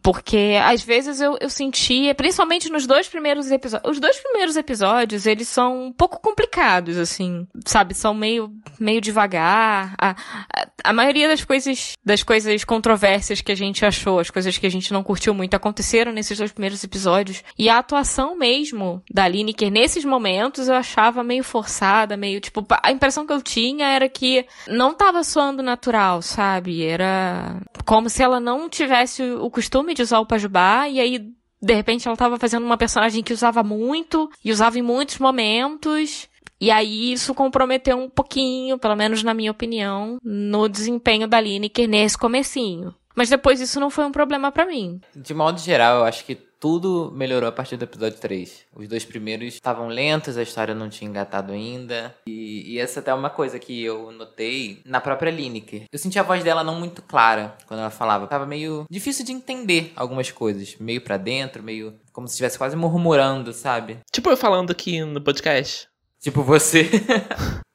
[0.02, 3.92] Porque às vezes eu, eu sentia, principalmente nos dois primeiros episódios.
[3.92, 7.94] Os dois primeiros episódios, eles são um pouco complicados, assim, sabe?
[7.94, 9.94] São meio, meio devagar.
[10.00, 14.58] A, a, a maioria das coisas, das coisas controvérsias que a gente achou, as coisas
[14.58, 17.44] que a gente não curtiu muito, aconteceram nesses dois primeiros episódios.
[17.58, 22.66] E a atuação mesmo da Lineker nesses momentos eu achava meio forçada, meio tipo.
[22.82, 26.84] A impressão que eu tinha era que não tava soando natural, sabe?
[26.84, 31.20] Era como se ela não tivesse o costume de usar o Pajubá e aí.
[31.64, 36.28] De repente ela tava fazendo uma personagem que usava muito e usava em muitos momentos.
[36.60, 41.88] E aí isso comprometeu um pouquinho, pelo menos na minha opinião, no desempenho da Lineker
[41.88, 42.96] nesse comecinho.
[43.16, 45.00] Mas depois isso não foi um problema pra mim.
[45.16, 48.66] De modo geral, eu acho que tudo melhorou a partir do episódio 3.
[48.76, 52.16] Os dois primeiros estavam lentos, a história não tinha engatado ainda.
[52.28, 55.86] E, e essa até é uma coisa que eu notei na própria Lineker.
[55.92, 58.28] Eu senti a voz dela não muito clara quando ela falava.
[58.28, 60.76] Tava meio difícil de entender algumas coisas.
[60.80, 63.98] Meio pra dentro, meio como se estivesse quase murmurando, sabe?
[64.12, 65.88] Tipo eu falando aqui no podcast.
[66.20, 66.88] Tipo você.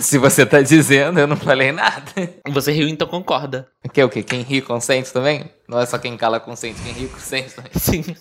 [0.00, 2.12] Se você tá dizendo, eu não falei nada.
[2.48, 3.68] Você riu, então concorda.
[3.92, 4.22] Que é o quê?
[4.22, 5.50] Quem ri consente também?
[5.68, 7.72] Não é só quem cala consente, quem ri consente também.
[7.74, 8.16] Sim.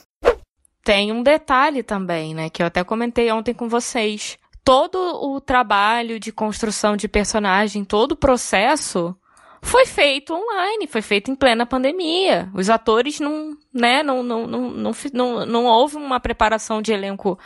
[0.83, 4.37] Tem um detalhe também, né, que eu até comentei ontem com vocês.
[4.63, 9.15] Todo o trabalho de construção de personagem, todo o processo
[9.61, 12.49] foi feito online, foi feito em plena pandemia.
[12.53, 17.37] Os atores não, né, não, não, não, não, não, não houve uma preparação de elenco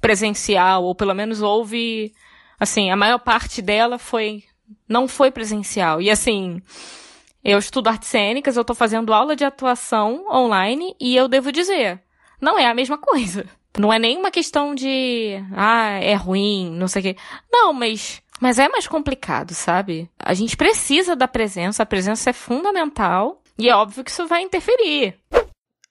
[0.00, 2.12] presencial, ou pelo menos houve,
[2.60, 4.44] assim, a maior parte dela foi,
[4.86, 6.00] não foi presencial.
[6.00, 6.62] E assim,
[7.42, 12.00] eu estudo artes cênicas, eu tô fazendo aula de atuação online e eu devo dizer,
[12.38, 13.46] não é a mesma coisa.
[13.78, 17.16] Não é nem uma questão de, ah, é ruim, não sei o quê.
[17.52, 20.10] Não, mas, mas é mais complicado, sabe?
[20.18, 24.42] A gente precisa da presença, a presença é fundamental e é óbvio que isso vai
[24.42, 25.14] interferir.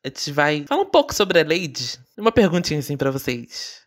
[0.03, 1.97] A gente vai falar um pouco sobre a Lady.
[2.17, 3.81] Uma perguntinha assim pra vocês.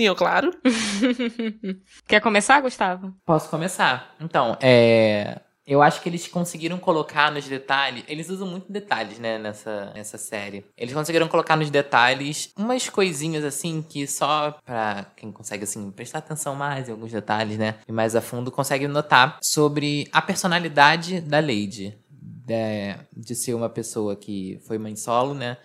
[0.00, 0.50] Sim, eu claro.
[2.08, 3.14] Quer começar, Gustavo?
[3.26, 4.16] Posso começar?
[4.18, 5.42] Então, é.
[5.66, 8.02] Eu acho que eles conseguiram colocar nos detalhes.
[8.08, 10.64] Eles usam muito detalhes, né, nessa, nessa série.
[10.74, 16.20] Eles conseguiram colocar nos detalhes umas coisinhas assim que só pra quem consegue, assim, prestar
[16.20, 17.74] atenção mais em alguns detalhes, né?
[17.86, 21.98] E mais a fundo, consegue notar sobre a personalidade da Lady.
[22.10, 25.58] De, de ser uma pessoa que foi mãe solo, né?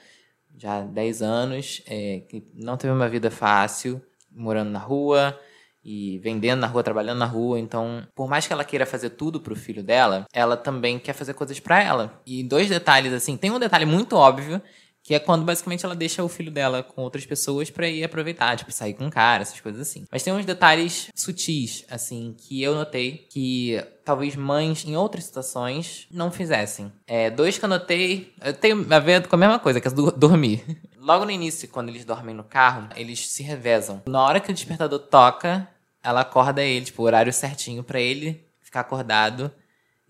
[0.57, 4.01] Já há 10 anos, é, que não teve uma vida fácil,
[4.35, 5.39] morando na rua,
[5.83, 7.59] e vendendo na rua, trabalhando na rua.
[7.59, 11.33] Então, por mais que ela queira fazer tudo pro filho dela, ela também quer fazer
[11.35, 12.21] coisas pra ela.
[12.25, 14.59] E dois detalhes assim, tem um detalhe muito óbvio,
[15.03, 18.57] que é quando basicamente ela deixa o filho dela com outras pessoas pra ir aproveitar,
[18.57, 20.03] tipo, sair com um cara, essas coisas assim.
[20.11, 26.07] Mas tem uns detalhes sutis, assim, que eu notei que talvez mães em outras situações
[26.09, 26.91] não fizessem.
[27.05, 29.91] É, dois que eu notei, eu tenho a ver com a mesma coisa, que é
[29.91, 30.63] do- dormir.
[31.05, 34.01] Logo no início, quando eles dormem no carro, eles se revezam.
[34.07, 35.69] Na hora que o despertador toca,
[36.01, 39.51] ela acorda ele, tipo, o horário certinho pra ele ficar acordado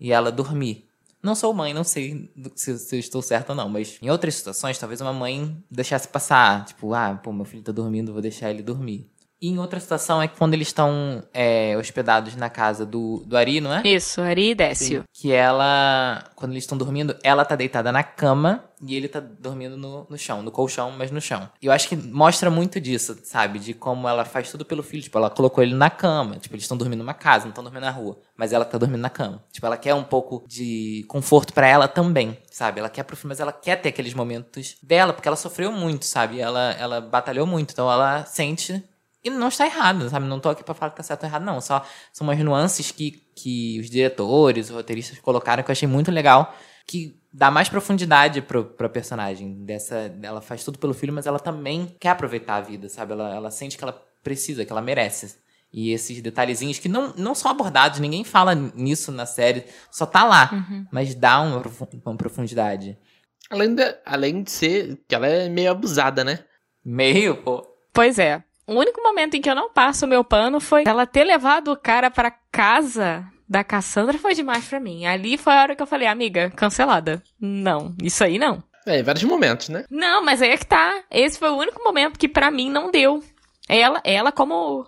[0.00, 0.88] e ela dormir.
[1.22, 4.36] Não sou mãe, não sei se, se eu estou certo ou não, mas em outras
[4.36, 6.64] situações, talvez uma mãe deixasse passar.
[6.64, 9.10] Tipo, ah, pô, meu filho tá dormindo, vou deixar ele dormir.
[9.40, 13.60] E em outra situação é quando eles estão é, hospedados na casa do, do Ari,
[13.60, 13.82] não é?
[13.86, 15.04] Isso, Ari e Décio.
[15.12, 19.76] Que ela, quando eles estão dormindo, ela tá deitada na cama e ele tá dormindo
[19.76, 21.48] no, no chão, no colchão, mas no chão.
[21.60, 23.58] E eu acho que mostra muito disso, sabe?
[23.58, 25.02] De como ela faz tudo pelo filho.
[25.02, 26.36] Tipo, ela colocou ele na cama.
[26.38, 28.18] Tipo, eles estão dormindo numa casa, não estão dormindo na rua.
[28.36, 29.42] Mas ela tá dormindo na cama.
[29.52, 32.80] Tipo, ela quer um pouco de conforto pra ela também, sabe?
[32.80, 36.04] Ela quer pro filho, mas ela quer ter aqueles momentos dela, porque ela sofreu muito,
[36.04, 36.40] sabe?
[36.40, 37.72] Ela, ela batalhou muito.
[37.72, 38.82] Então ela sente
[39.26, 40.26] e não está errado, sabe?
[40.26, 41.60] Não tô aqui pra falar que tá certo ou errado, não.
[41.60, 46.10] Só são umas nuances que, que os diretores, os roteiristas colocaram que eu achei muito
[46.10, 46.54] legal.
[46.86, 49.64] Que dá mais profundidade pro, pra personagem.
[49.64, 53.12] Dessa, ela faz tudo pelo filho, mas ela também quer aproveitar a vida, sabe?
[53.12, 55.36] Ela, ela sente que ela precisa, que ela merece.
[55.72, 60.24] E esses detalhezinhos que não, não são abordados, ninguém fala nisso na série, só tá
[60.24, 60.50] lá.
[60.92, 61.62] Mas dá uma,
[62.04, 62.96] uma profundidade.
[63.50, 66.44] Além de, além de ser que ela é meio abusada, né?
[66.84, 67.66] Meio, pô.
[67.92, 68.42] Pois é.
[68.66, 71.72] O único momento em que eu não passo o meu pano foi ela ter levado
[71.72, 75.06] o cara pra casa da Cassandra foi demais pra mim.
[75.06, 77.22] Ali foi a hora que eu falei, amiga, cancelada.
[77.40, 78.62] Não, isso aí não.
[78.84, 79.84] É, em vários momentos, né?
[79.90, 81.02] Não, mas aí é que tá.
[81.10, 83.22] Esse foi o único momento que pra mim não deu.
[83.68, 84.86] Ela, ela como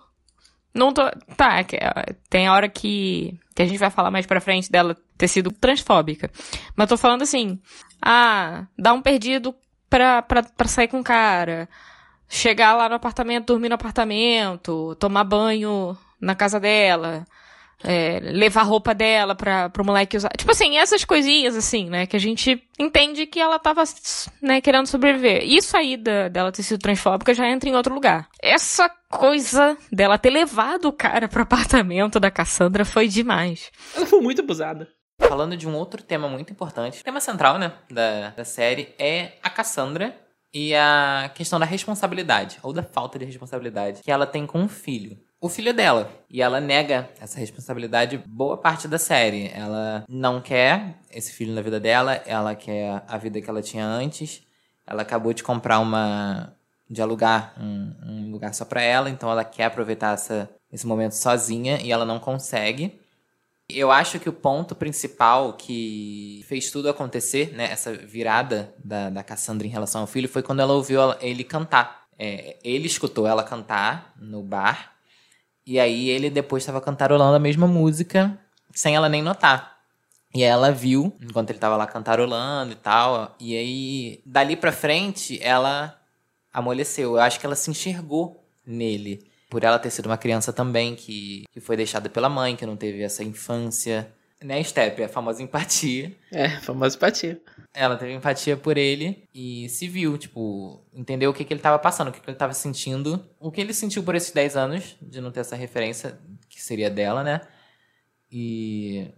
[0.74, 1.02] não tô,
[1.36, 4.70] tá, é é, tem a hora que que a gente vai falar mais pra frente
[4.70, 6.30] dela ter sido transfóbica.
[6.76, 7.60] Mas tô falando assim,
[8.00, 9.52] ah, dar um perdido
[9.90, 11.68] pra, pra, pra sair com o cara,
[12.28, 17.24] chegar lá no apartamento, dormir no apartamento, tomar banho na casa dela,
[17.82, 20.30] é, levar a roupa dela pra, pro moleque usar.
[20.36, 22.06] Tipo assim, essas coisinhas, assim, né?
[22.06, 23.84] Que a gente entende que ela tava,
[24.42, 25.44] né, querendo sobreviver.
[25.44, 28.28] Isso aí da, dela ter sido transfóbica já entra em outro lugar.
[28.42, 33.70] Essa coisa dela ter levado o cara pro apartamento da Cassandra foi demais.
[33.94, 34.88] Ela foi muito abusada.
[35.20, 39.32] Falando de um outro tema muito importante, o tema central, né, da, da série é
[39.42, 40.14] a Cassandra
[40.52, 44.68] e a questão da responsabilidade, ou da falta de responsabilidade, que ela tem com o
[44.68, 45.18] filho.
[45.40, 46.10] O filho dela.
[46.28, 49.48] E ela nega essa responsabilidade boa parte da série.
[49.54, 53.86] Ela não quer esse filho na vida dela, ela quer a vida que ela tinha
[53.86, 54.42] antes.
[54.86, 56.52] Ela acabou de comprar uma.
[56.90, 61.12] de alugar um, um lugar só pra ela, então ela quer aproveitar essa, esse momento
[61.12, 62.98] sozinha e ela não consegue.
[63.70, 69.22] Eu acho que o ponto principal que fez tudo acontecer, né, essa virada da, da
[69.22, 72.06] Cassandra em relação ao filho, foi quando ela ouviu ele cantar.
[72.18, 74.94] É, ele escutou ela cantar no bar,
[75.66, 78.38] e aí ele depois estava cantarolando a mesma música,
[78.72, 79.78] sem ela nem notar.
[80.34, 85.38] E ela viu, enquanto ele tava lá cantarolando e tal, e aí, dali pra frente,
[85.42, 86.00] ela
[86.52, 87.16] amoleceu.
[87.16, 89.30] Eu acho que ela se enxergou nele.
[89.48, 92.76] Por ela ter sido uma criança também que, que foi deixada pela mãe, que não
[92.76, 94.12] teve essa infância.
[94.42, 95.02] Né, Step?
[95.02, 96.14] A famosa empatia.
[96.30, 97.40] É, famosa empatia.
[97.74, 101.78] Ela teve empatia por ele e se viu, tipo, entendeu o que, que ele tava
[101.78, 103.24] passando, o que, que ele tava sentindo.
[103.40, 106.18] O que ele sentiu por esses 10 anos, de não ter essa referência,
[106.48, 107.40] que seria dela, né?
[108.30, 109.08] E,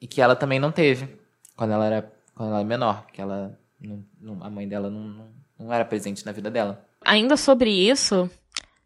[0.00, 1.08] e que ela também não teve
[1.56, 5.00] quando ela era, quando ela era menor, que ela não- não- a mãe dela não,
[5.00, 5.28] não,
[5.58, 6.86] não era presente na vida dela.
[7.04, 8.30] Ainda sobre isso,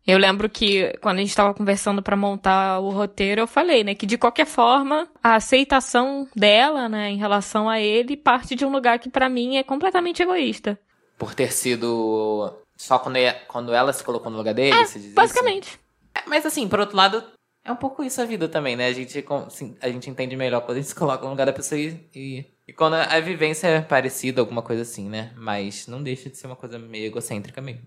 [0.07, 3.95] eu lembro que quando a gente estava conversando para montar o roteiro, eu falei, né,
[3.95, 8.71] que de qualquer forma, a aceitação dela, né, em relação a ele, parte de um
[8.71, 10.79] lugar que pra mim é completamente egoísta.
[11.19, 15.07] Por ter sido só quando, ia- quando ela se colocou no lugar dele, você diz
[15.07, 15.15] isso?
[15.15, 15.79] Basicamente.
[16.15, 17.23] É, Mas assim, por outro lado,
[17.65, 18.89] é um pouco isso a vida também, né?
[18.89, 21.53] A gente, assim, a gente entende melhor quando a gente se coloca no lugar da
[21.53, 25.33] pessoa e, e, e quando a vivência é parecida, alguma coisa assim, né?
[25.37, 27.83] Mas não deixa de ser uma coisa meio egocêntrica mesmo.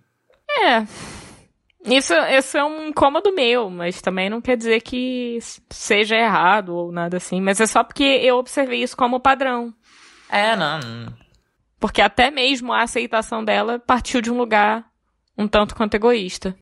[0.49, 0.87] É.
[1.85, 5.37] Isso, isso é um incômodo meu, mas também não quer dizer que
[5.69, 7.39] seja errado ou nada assim.
[7.39, 9.73] Mas é só porque eu observei isso como padrão.
[10.29, 10.79] É, não.
[10.79, 11.13] não.
[11.79, 14.85] Porque até mesmo a aceitação dela partiu de um lugar
[15.37, 16.55] um tanto quanto egoísta.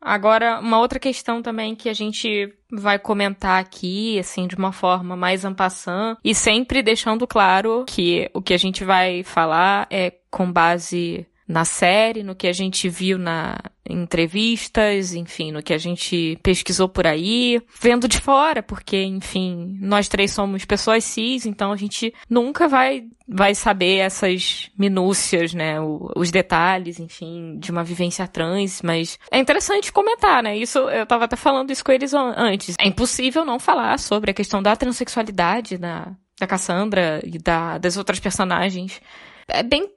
[0.00, 5.16] Agora, uma outra questão também que a gente vai comentar aqui, assim, de uma forma
[5.16, 10.50] mais ampassã, e sempre deixando claro que o que a gente vai falar é com
[10.50, 16.38] base na série, no que a gente viu na entrevistas, enfim, no que a gente
[16.42, 21.76] pesquisou por aí, vendo de fora, porque, enfim, nós três somos pessoas cis, então a
[21.76, 28.26] gente nunca vai vai saber essas minúcias, né, o- os detalhes, enfim, de uma vivência
[28.26, 30.56] trans, mas é interessante comentar, né?
[30.56, 32.74] Isso eu tava até falando isso com eles an- antes.
[32.80, 37.96] É impossível não falar sobre a questão da transexualidade da da Cassandra e da, das
[37.96, 39.00] outras personagens.
[39.48, 39.90] É bem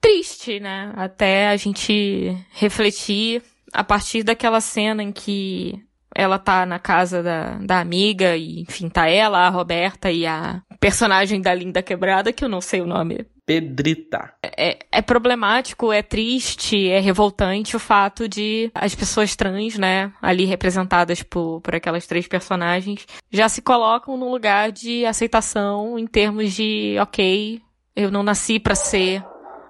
[0.00, 0.92] triste, né?
[0.96, 3.42] Até a gente refletir
[3.72, 5.82] a partir daquela cena em que
[6.14, 10.62] ela tá na casa da, da amiga e, enfim, tá ela, a Roberta e a
[10.80, 13.26] personagem da Linda Quebrada, que eu não sei o nome.
[13.44, 14.32] Pedrita.
[14.42, 20.46] É, é problemático, é triste, é revoltante o fato de as pessoas trans, né, ali
[20.46, 26.54] representadas por, por aquelas três personagens, já se colocam num lugar de aceitação em termos
[26.54, 27.60] de, ok,
[27.94, 29.22] eu não nasci pra ser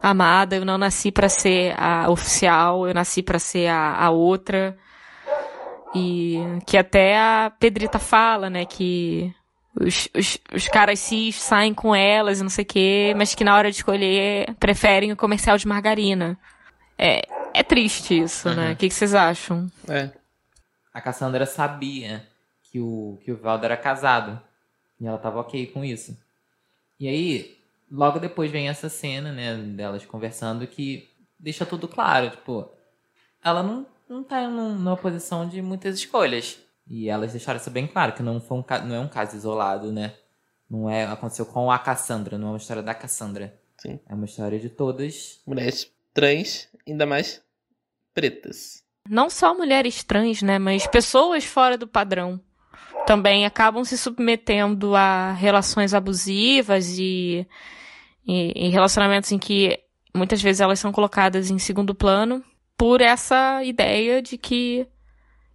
[0.02, 4.76] amada, eu não nasci pra ser a oficial, eu nasci pra ser a, a outra.
[5.94, 9.34] E que até a Pedrita fala, né, que
[9.78, 13.44] os, os, os caras cis saem com elas e não sei o quê, mas que
[13.44, 16.38] na hora de escolher preferem o comercial de margarina.
[16.98, 17.22] É,
[17.52, 18.68] é triste isso, né?
[18.68, 18.72] Uhum.
[18.72, 19.70] O que, que vocês acham?
[19.88, 20.10] É.
[20.92, 22.26] A Cassandra sabia
[22.62, 24.40] que o, que o Valdo era casado.
[24.98, 26.16] E ela tava ok com isso.
[26.98, 27.55] E aí,
[27.90, 31.08] logo depois vem essa cena, né, delas conversando que
[31.38, 32.68] deixa tudo claro, tipo,
[33.44, 36.58] ela não, não tá num- numa posição de muitas escolhas.
[36.88, 39.92] E elas deixaram isso bem claro, que não, foi um, não é um caso isolado,
[39.92, 40.14] né?
[40.70, 43.58] Não é, aconteceu com a Cassandra, não é uma história da Cassandra.
[43.78, 44.00] Sim.
[44.08, 45.40] É uma história de todas.
[45.46, 47.42] Mulheres trans, ainda mais
[48.14, 48.82] pretas.
[49.08, 50.58] Não só mulheres trans, né?
[50.58, 52.40] Mas pessoas fora do padrão
[53.06, 57.46] também acabam se submetendo a relações abusivas e,
[58.26, 59.78] e, e relacionamentos em que
[60.14, 62.42] muitas vezes elas são colocadas em segundo plano
[62.76, 64.86] por essa ideia de que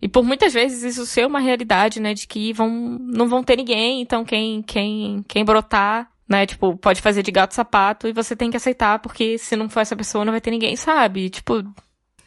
[0.01, 3.57] e por muitas vezes isso ser uma realidade, né, de que vão não vão ter
[3.57, 8.35] ninguém, então quem quem quem brotar, né, tipo, pode fazer de gato sapato e você
[8.35, 11.29] tem que aceitar porque se não for essa pessoa não vai ter ninguém, sabe?
[11.29, 11.63] Tipo,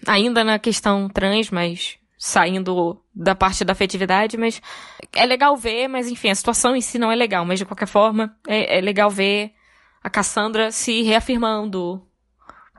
[0.07, 4.63] ainda na questão trans, mas saindo da parte da afetividade, mas
[5.13, 7.87] é legal ver, mas enfim, a situação em si não é legal, mas de qualquer
[7.87, 9.53] forma, é, é legal ver
[10.03, 12.03] a Cassandra se reafirmando,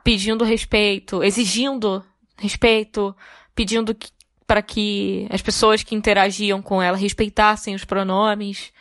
[0.02, 2.04] pedindo respeito, exigindo
[2.36, 3.14] respeito,
[3.54, 3.96] pedindo
[4.48, 8.72] para que as pessoas que interagiam com ela respeitassem os pronomes.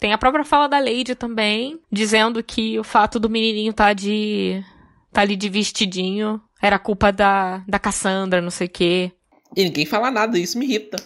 [0.00, 4.64] Tem a própria fala da Lady também, dizendo que o fato do menininho tá de
[5.12, 9.12] tá ali de vestidinho era culpa da, da Cassandra, não sei o quê.
[9.54, 10.96] E ninguém fala nada, isso me irrita.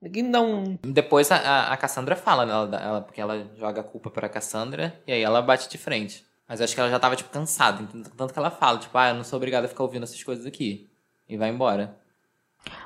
[0.00, 0.78] Ninguém dá um.
[0.82, 2.52] Depois a, a, a Cassandra fala, né?
[2.52, 6.24] Ela, ela- porque ela joga a culpa pra Cassandra e aí ela bate de frente.
[6.46, 7.82] Mas eu acho que ela já tava, tipo, cansada.
[7.82, 10.22] então- Tanto que ela fala, tipo, ah, eu não sou obrigada a ficar ouvindo essas
[10.22, 10.90] coisas aqui.
[11.26, 11.96] E vai embora.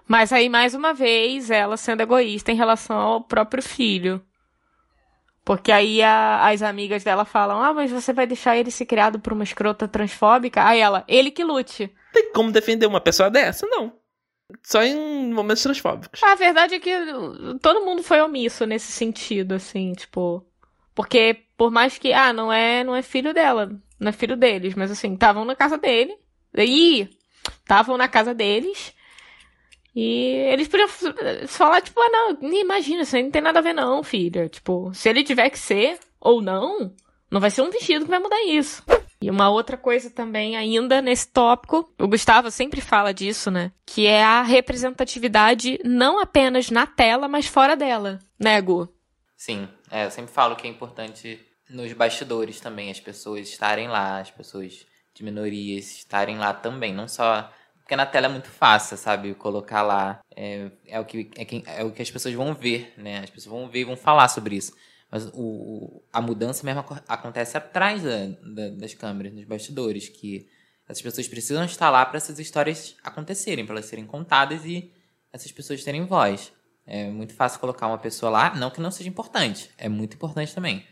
[0.07, 4.23] Mas aí, mais uma vez, ela sendo egoísta em relação ao próprio filho.
[5.45, 9.19] Porque aí a- as amigas dela falam: Ah, mas você vai deixar ele ser criado
[9.19, 10.63] por uma escrota transfóbica?
[10.65, 11.93] Aí ela, ele que lute.
[12.13, 13.67] Tem como defender uma pessoa dessa?
[13.67, 13.93] Não.
[14.63, 16.23] Só em momentos transfóbicos.
[16.23, 16.91] A verdade é que
[17.61, 20.45] todo mundo foi omisso nesse sentido, assim, tipo.
[20.95, 23.71] Porque por mais que, ah, não é, não é filho dela,
[24.01, 26.17] não é filho deles, mas assim, estavam na casa dele.
[26.57, 27.09] E
[27.61, 28.95] estavam na casa deles.
[29.95, 30.89] E eles podiam
[31.49, 34.49] falar, tipo, ah, não, imagina, isso aí não tem nada a ver, não, filha.
[34.49, 36.95] Tipo, se ele tiver que ser ou não,
[37.31, 38.83] não vai ser um vestido que vai mudar isso.
[39.21, 43.73] E uma outra coisa também, ainda nesse tópico, o Gustavo sempre fala disso, né?
[43.85, 48.89] Que é a representatividade não apenas na tela, mas fora dela, né, Gu?
[49.37, 51.41] Sim, é, eu sempre falo que é importante
[51.71, 57.09] nos bastidores também as pessoas estarem lá, as pessoas de minorias estarem lá também, não
[57.09, 61.45] só porque na tela é muito fácil, sabe, colocar lá é, é o que é,
[61.45, 63.21] quem- é o que as pessoas vão ver, né?
[63.25, 64.73] As pessoas vão ver e vão falar sobre isso.
[65.11, 70.47] Mas o, a mudança mesmo aco- acontece atrás da- da- das câmeras, nos bastidores, que
[70.89, 74.93] essas pessoas precisam estar lá para essas histórias acontecerem, para elas serem contadas e
[75.33, 76.53] essas pessoas terem voz.
[76.87, 80.55] É muito fácil colocar uma pessoa lá, não que não seja importante, é muito importante
[80.55, 80.87] também.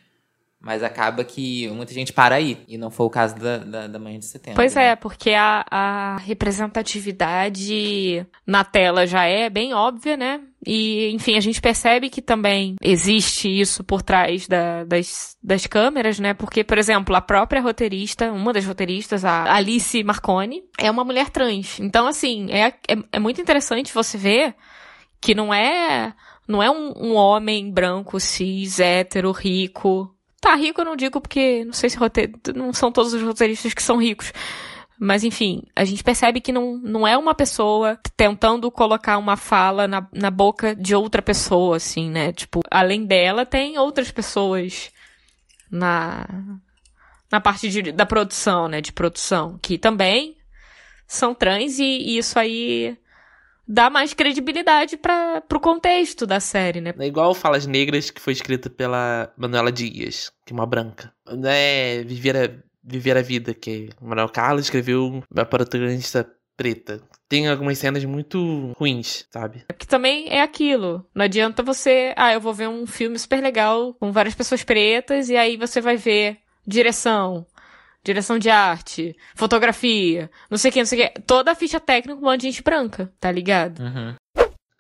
[0.67, 3.99] Mas acaba que muita gente para aí, e não foi o caso da, da, da
[4.01, 4.57] manhã de setembro.
[4.57, 4.89] Pois né?
[4.89, 10.41] é, porque a, a representatividade na tela já é bem óbvia, né?
[10.67, 16.19] E, enfim, a gente percebe que também existe isso por trás da- das, das câmeras,
[16.19, 16.35] né?
[16.35, 21.31] Porque, por exemplo, a própria roteirista, uma das roteiristas, a Alice Marconi, é uma mulher
[21.31, 21.79] trans.
[21.79, 24.57] Então, assim, é, é, é muito interessante você ver
[25.21, 26.13] que não é
[26.49, 30.16] não é um, um homem branco, cis, hétero, rico.
[30.47, 32.33] Tá, rico eu não digo porque não sei se rote...
[32.55, 34.33] não são todos os roteiristas que são ricos.
[34.97, 39.89] Mas enfim, a gente percebe que não, não é uma pessoa tentando colocar uma fala
[39.89, 42.33] na, na boca de outra pessoa, assim, né?
[42.33, 44.93] Tipo, além dela, tem outras pessoas
[45.69, 46.25] na,
[47.29, 48.81] na parte de, da produção, né?
[48.81, 50.37] De produção, que também
[51.09, 52.97] são trans e, e isso aí
[53.67, 56.95] dá mais credibilidade para pro contexto da série, né?
[56.99, 61.13] É igual Falas Negras, que foi escrita pela Manuela Dias, que é uma branca.
[61.27, 62.51] Não é Viver a,
[62.83, 67.01] Viver a Vida, que o Manuel Carlos escreveu uma protagonista preta.
[67.29, 69.65] Tem algumas cenas muito ruins, sabe?
[69.77, 71.05] Que também é aquilo.
[71.15, 75.29] Não adianta você, ah, eu vou ver um filme super legal com várias pessoas pretas
[75.29, 77.47] e aí você vai ver direção,
[78.07, 81.21] direção de arte, fotografia, não sei o que, não sei o que.
[81.23, 83.81] Toda a ficha técnica com um monte de gente branca, tá ligado?
[83.81, 84.15] Uhum.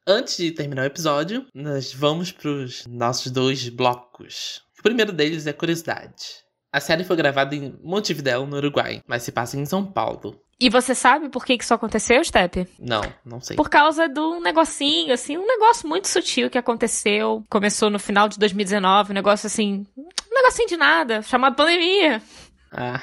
[0.07, 4.62] Antes de terminar o episódio, nós vamos pros nossos dois blocos.
[4.79, 6.47] O primeiro deles é curiosidade.
[6.72, 10.41] A série foi gravada em Montevidéu, no Uruguai, mas se passa em São Paulo.
[10.59, 12.66] E você sabe por que que isso aconteceu, Step?
[12.79, 13.57] Não, não sei.
[13.57, 17.45] Por causa de um negocinho, assim, um negócio muito sutil que aconteceu.
[17.51, 22.22] Começou no final de 2019, um negócio assim, um negocinho de nada, chamado pandemia.
[22.72, 23.00] Ah,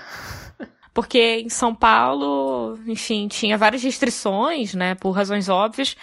[0.94, 5.96] porque em São Paulo, enfim, tinha várias restrições, né, por razões óbvias,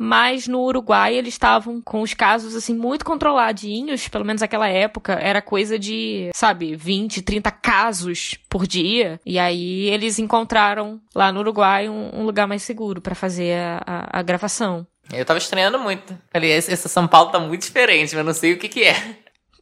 [0.00, 5.14] mas no Uruguai eles estavam com os casos assim muito controladinhos, pelo menos naquela época,
[5.14, 11.40] era coisa de, sabe, 20, 30 casos por dia, e aí eles encontraram lá no
[11.40, 14.86] Uruguai um, um lugar mais seguro pra fazer a, a- a gravação.
[15.12, 16.16] Eu tava estranhando muito.
[16.30, 18.94] Falei, esse, esse São Paulo tá muito diferente, mas não sei o que que é.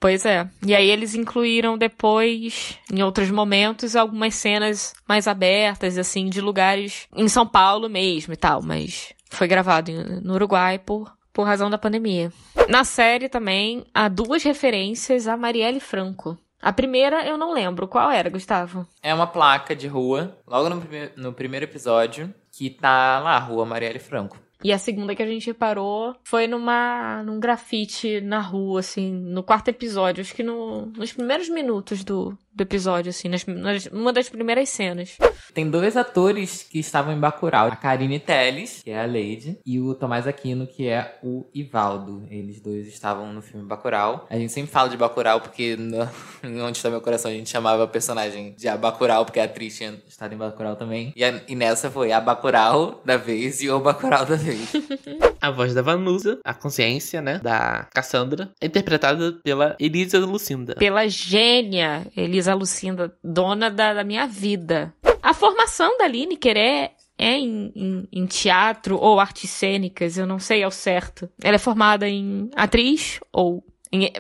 [0.01, 0.49] Pois é.
[0.65, 7.07] E aí eles incluíram depois, em outros momentos, algumas cenas mais abertas, assim, de lugares
[7.17, 9.91] em São Paulo mesmo e tal, mas foi gravado
[10.23, 12.33] no Uruguai por, por razão da pandemia.
[12.69, 16.39] Na série também há duas referências a Marielle Franco.
[16.61, 17.87] A primeira eu não lembro.
[17.87, 18.87] Qual era, Gustavo?
[19.03, 23.65] É uma placa de rua, logo no, prime- no primeiro episódio, que tá lá, Rua
[23.67, 24.39] Marielle Franco.
[24.65, 29.43] E a segunda que a gente reparou foi numa num grafite na rua, assim, no
[29.43, 34.13] quarto episódio, acho que no, nos primeiros minutos do, do episódio, assim, nas, nas, uma
[34.13, 35.19] das primeiras cenas.
[35.53, 37.69] Tem dois atores que estavam em Bacurau.
[37.69, 42.27] A Karine Telles, que é a Lady, e o Tomás Aquino, que é o Ivaldo.
[42.31, 44.27] Eles dois estavam no filme Bacurau.
[44.31, 46.09] A gente sempre fala de Bacurau porque no,
[46.43, 49.45] em Onde Está Meu Coração a gente chamava a personagem de a Bacurau, porque a
[49.45, 51.13] atriz tinha estado em Bacurau também.
[51.15, 54.73] E, a- e nessa foi a Bacurau da vez e o Bacurau da vez.
[55.41, 60.75] a voz da Vanusa, a consciência, né, da Cassandra, é interpretada pela Elisa Lucinda.
[60.77, 64.95] Pela gênia Elisa Lucinda, dona da, da minha vida.
[65.23, 70.39] A formação da Lineker é, é em, em, em teatro ou artes cênicas, eu não
[70.39, 71.29] sei ao certo.
[71.43, 73.65] Ela é formada em atriz ou
[74.05, 74.13] Em-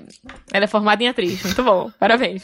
[0.52, 2.42] Ela é formada em atriz, muito bom, parabéns.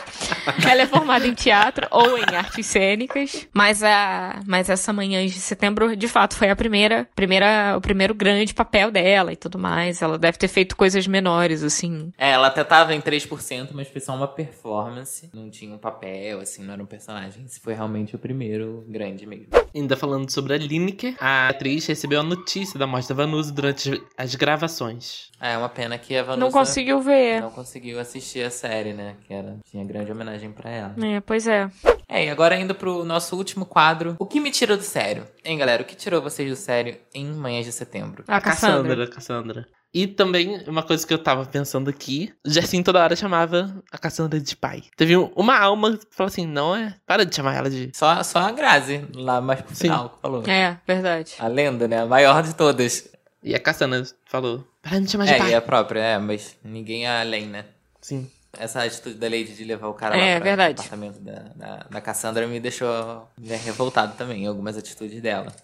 [0.69, 5.33] Ela é formada em teatro ou em artes cênicas, mas a, mas essa manhã de
[5.33, 10.03] setembro, de fato, foi a primeira, primeira, o primeiro grande papel dela e tudo mais.
[10.03, 12.13] Ela deve ter feito coisas menores, assim.
[12.19, 15.31] É, ela até tava em 3%, mas foi só uma performance.
[15.35, 17.45] Não tinha um papel, assim, não era um personagem.
[17.45, 19.47] Esse foi realmente o primeiro grande mesmo.
[19.75, 24.03] Ainda falando sobre a Lineker, a atriz recebeu a notícia da morte da Vanusa durante
[24.17, 25.31] as gravações.
[25.41, 27.22] É uma pena que a Vanusa Não conseguiu ver.
[27.41, 29.17] Não conseguiu assistir a série, né?
[29.27, 30.95] Que era, tinha grande homenagem pra ela.
[31.05, 31.69] É, pois é.
[32.09, 34.17] É, e agora indo pro nosso último quadro.
[34.19, 35.27] O que me tirou do sério?
[35.45, 35.83] Hein, galera?
[35.83, 38.25] O que tirou vocês do sério em Manhãs de Setembro?
[38.29, 39.07] A Cassandra.
[39.09, 39.67] Cassandra.
[39.95, 43.99] E também, uma coisa que eu tava pensando aqui, o Jessim toda hora chamava a
[43.99, 44.83] Cassandra de pai.
[44.97, 46.95] Teve um- uma alma que falou assim, não é?
[47.07, 47.91] Para de chamar ela de...
[47.95, 49.83] Só, só a Grazi, lá mais pro Sim.
[49.83, 50.43] final, que falou.
[50.47, 51.35] É, verdade.
[51.39, 52.01] A lenda, né?
[52.01, 53.11] A maior de todas.
[53.45, 55.51] E a Cassandra falou, para de me chamar de É, pai.
[55.51, 57.65] e a própria, é, mas ninguém é além, né?
[58.01, 58.29] Sim.
[58.59, 60.73] Essa atitude da Lady de levar o cara É, lá pra verdade.
[60.81, 65.55] apartamento da, da, da Cassandra me deixou né, revoltado também, em algumas atitudes dela.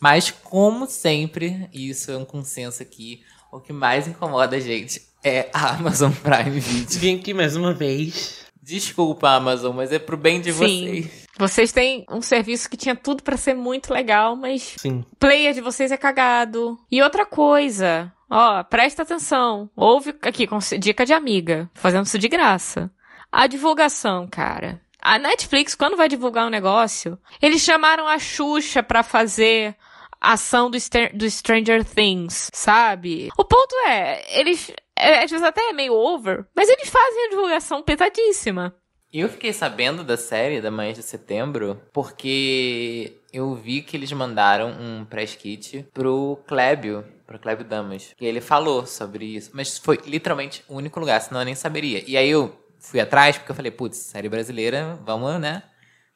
[0.00, 5.02] Mas, como sempre, e isso é um consenso aqui, o que mais incomoda a gente
[5.22, 6.98] é a Amazon Prime Video.
[6.98, 8.46] Vim aqui mais uma vez.
[8.62, 10.58] Desculpa, Amazon, mas é pro bem de Sim.
[10.58, 11.26] vocês.
[11.38, 15.04] Vocês têm um serviço que tinha tudo pra ser muito legal, mas Sim.
[15.18, 16.78] player de vocês é cagado.
[16.90, 19.68] E outra coisa, ó, presta atenção.
[19.76, 22.90] Ouve aqui, com dica de amiga, fazendo isso de graça.
[23.32, 24.80] A divulgação, cara.
[25.02, 29.74] A Netflix, quando vai divulgar um negócio, eles chamaram a Xuxa pra fazer
[30.20, 33.30] ação do, Stra- do Stranger Things, sabe?
[33.38, 34.70] O ponto é, eles.
[34.94, 38.74] é, Às vezes até é meio over, mas eles fazem a divulgação petadíssima.
[39.12, 44.70] Eu fiquei sabendo da série da Manhã de Setembro porque eu vi que eles mandaram
[44.70, 48.12] um press kit pro Clébio, pro Clébio Damas.
[48.16, 52.02] Que ele falou sobre isso, mas foi literalmente o único lugar, senão eu nem saberia.
[52.04, 55.62] E aí eu fui atrás porque eu falei, putz, série brasileira, vamos, né,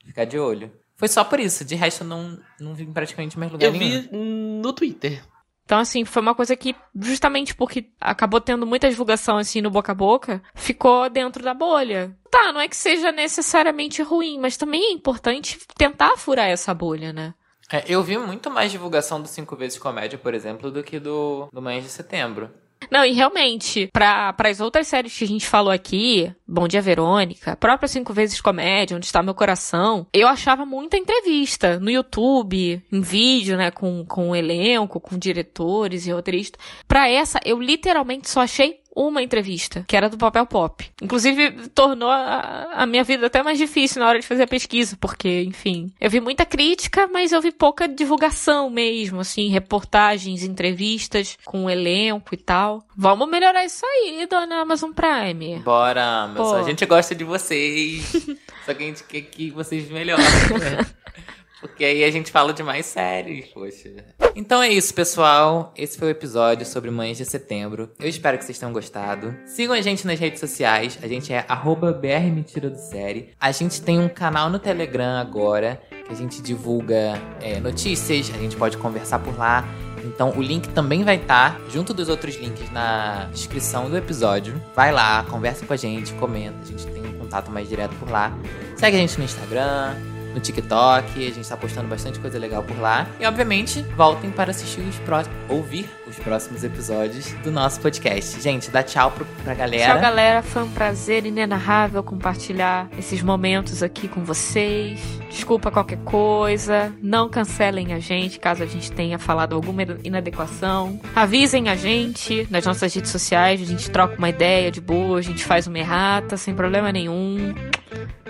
[0.04, 0.72] ficar de olho.
[0.96, 3.72] Foi só por isso, de resto eu não, não vi em praticamente mais lugar Eu
[3.72, 4.00] nenhum.
[4.00, 5.22] vi no Twitter.
[5.64, 9.92] Então, assim, foi uma coisa que, justamente porque acabou tendo muita divulgação, assim, no boca
[9.92, 12.14] a boca, ficou dentro da bolha.
[12.28, 17.12] Tá, não é que seja necessariamente ruim, mas também é importante tentar furar essa bolha,
[17.12, 17.34] né?
[17.72, 21.48] É, eu vi muito mais divulgação do Cinco Vezes Comédia, por exemplo, do que do,
[21.52, 22.50] do Manhã de Setembro.
[22.90, 27.56] Não, e realmente, para as outras séries que a gente falou aqui, Bom Dia Verônica,
[27.56, 33.00] própria Cinco Vezes Comédia, Onde Está Meu Coração, eu achava muita entrevista no YouTube, em
[33.00, 36.60] vídeo, né, com, com o elenco, com diretores e roteiristas.
[36.86, 40.84] Pra essa, eu literalmente só achei uma entrevista, que era do Papel Pop.
[41.02, 44.96] Inclusive, tornou a, a minha vida até mais difícil na hora de fazer a pesquisa,
[45.00, 51.36] porque, enfim, eu vi muita crítica, mas eu vi pouca divulgação mesmo, assim, reportagens, entrevistas
[51.44, 52.84] com o elenco e tal.
[52.96, 55.60] Vamos melhorar isso aí, dona Amazon Prime.
[55.60, 56.36] Bora, Amazon.
[56.36, 56.54] Pô.
[56.54, 58.26] A gente gosta de vocês.
[58.64, 60.86] Só que a gente quer que vocês melhorem, né?
[61.64, 63.88] Porque aí a gente fala de mais séries, poxa.
[64.36, 65.72] Então é isso, pessoal.
[65.74, 67.90] Esse foi o episódio sobre Mães de Setembro.
[67.98, 69.34] Eu espero que vocês tenham gostado.
[69.46, 70.98] Sigam a gente nas redes sociais.
[71.02, 73.30] A gente é arroba BR Mentira do Série.
[73.40, 78.38] A gente tem um canal no Telegram agora, que a gente divulga é, notícias, a
[78.38, 79.66] gente pode conversar por lá.
[80.04, 84.62] Então o link também vai estar junto dos outros links na descrição do episódio.
[84.76, 88.10] Vai lá, conversa com a gente, comenta, a gente tem um contato mais direto por
[88.10, 88.36] lá.
[88.76, 89.94] Segue a gente no Instagram,
[90.34, 93.06] no TikTok, a gente tá postando bastante coisa legal por lá.
[93.20, 98.40] E obviamente, voltem para assistir os próximos, ouvir os próximos episódios do nosso podcast.
[98.40, 99.92] Gente, dá tchau pro, pra galera.
[99.92, 100.42] Tchau, galera.
[100.42, 105.00] Foi um prazer inenarrável compartilhar esses momentos aqui com vocês.
[105.30, 106.92] Desculpa qualquer coisa.
[107.00, 111.00] Não cancelem a gente caso a gente tenha falado alguma inadequação.
[111.14, 113.62] Avisem a gente nas nossas redes sociais.
[113.62, 115.18] A gente troca uma ideia de boa.
[115.18, 117.54] A gente faz uma errata sem problema nenhum.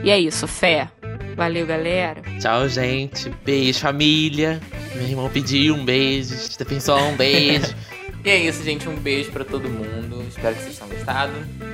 [0.02, 0.88] E é isso, fé.
[1.36, 2.22] Valeu, galera.
[2.40, 3.30] Tchau, gente.
[3.44, 4.60] Beijo, família.
[4.94, 6.34] Meu irmão pediu um beijo.
[6.34, 7.74] Stephenson, um beijo.
[8.24, 8.88] E é isso, gente.
[8.88, 10.24] Um beijo pra todo mundo.
[10.26, 11.32] Espero que vocês tenham gostado.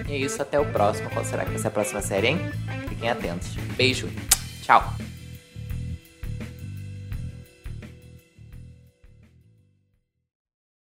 [0.09, 1.09] E é isso, até o próximo.
[1.11, 2.41] Qual será que vai ser a próxima série, hein?
[2.89, 3.51] Fiquem atentos.
[3.77, 4.09] Beijo.
[4.61, 4.97] Tchau.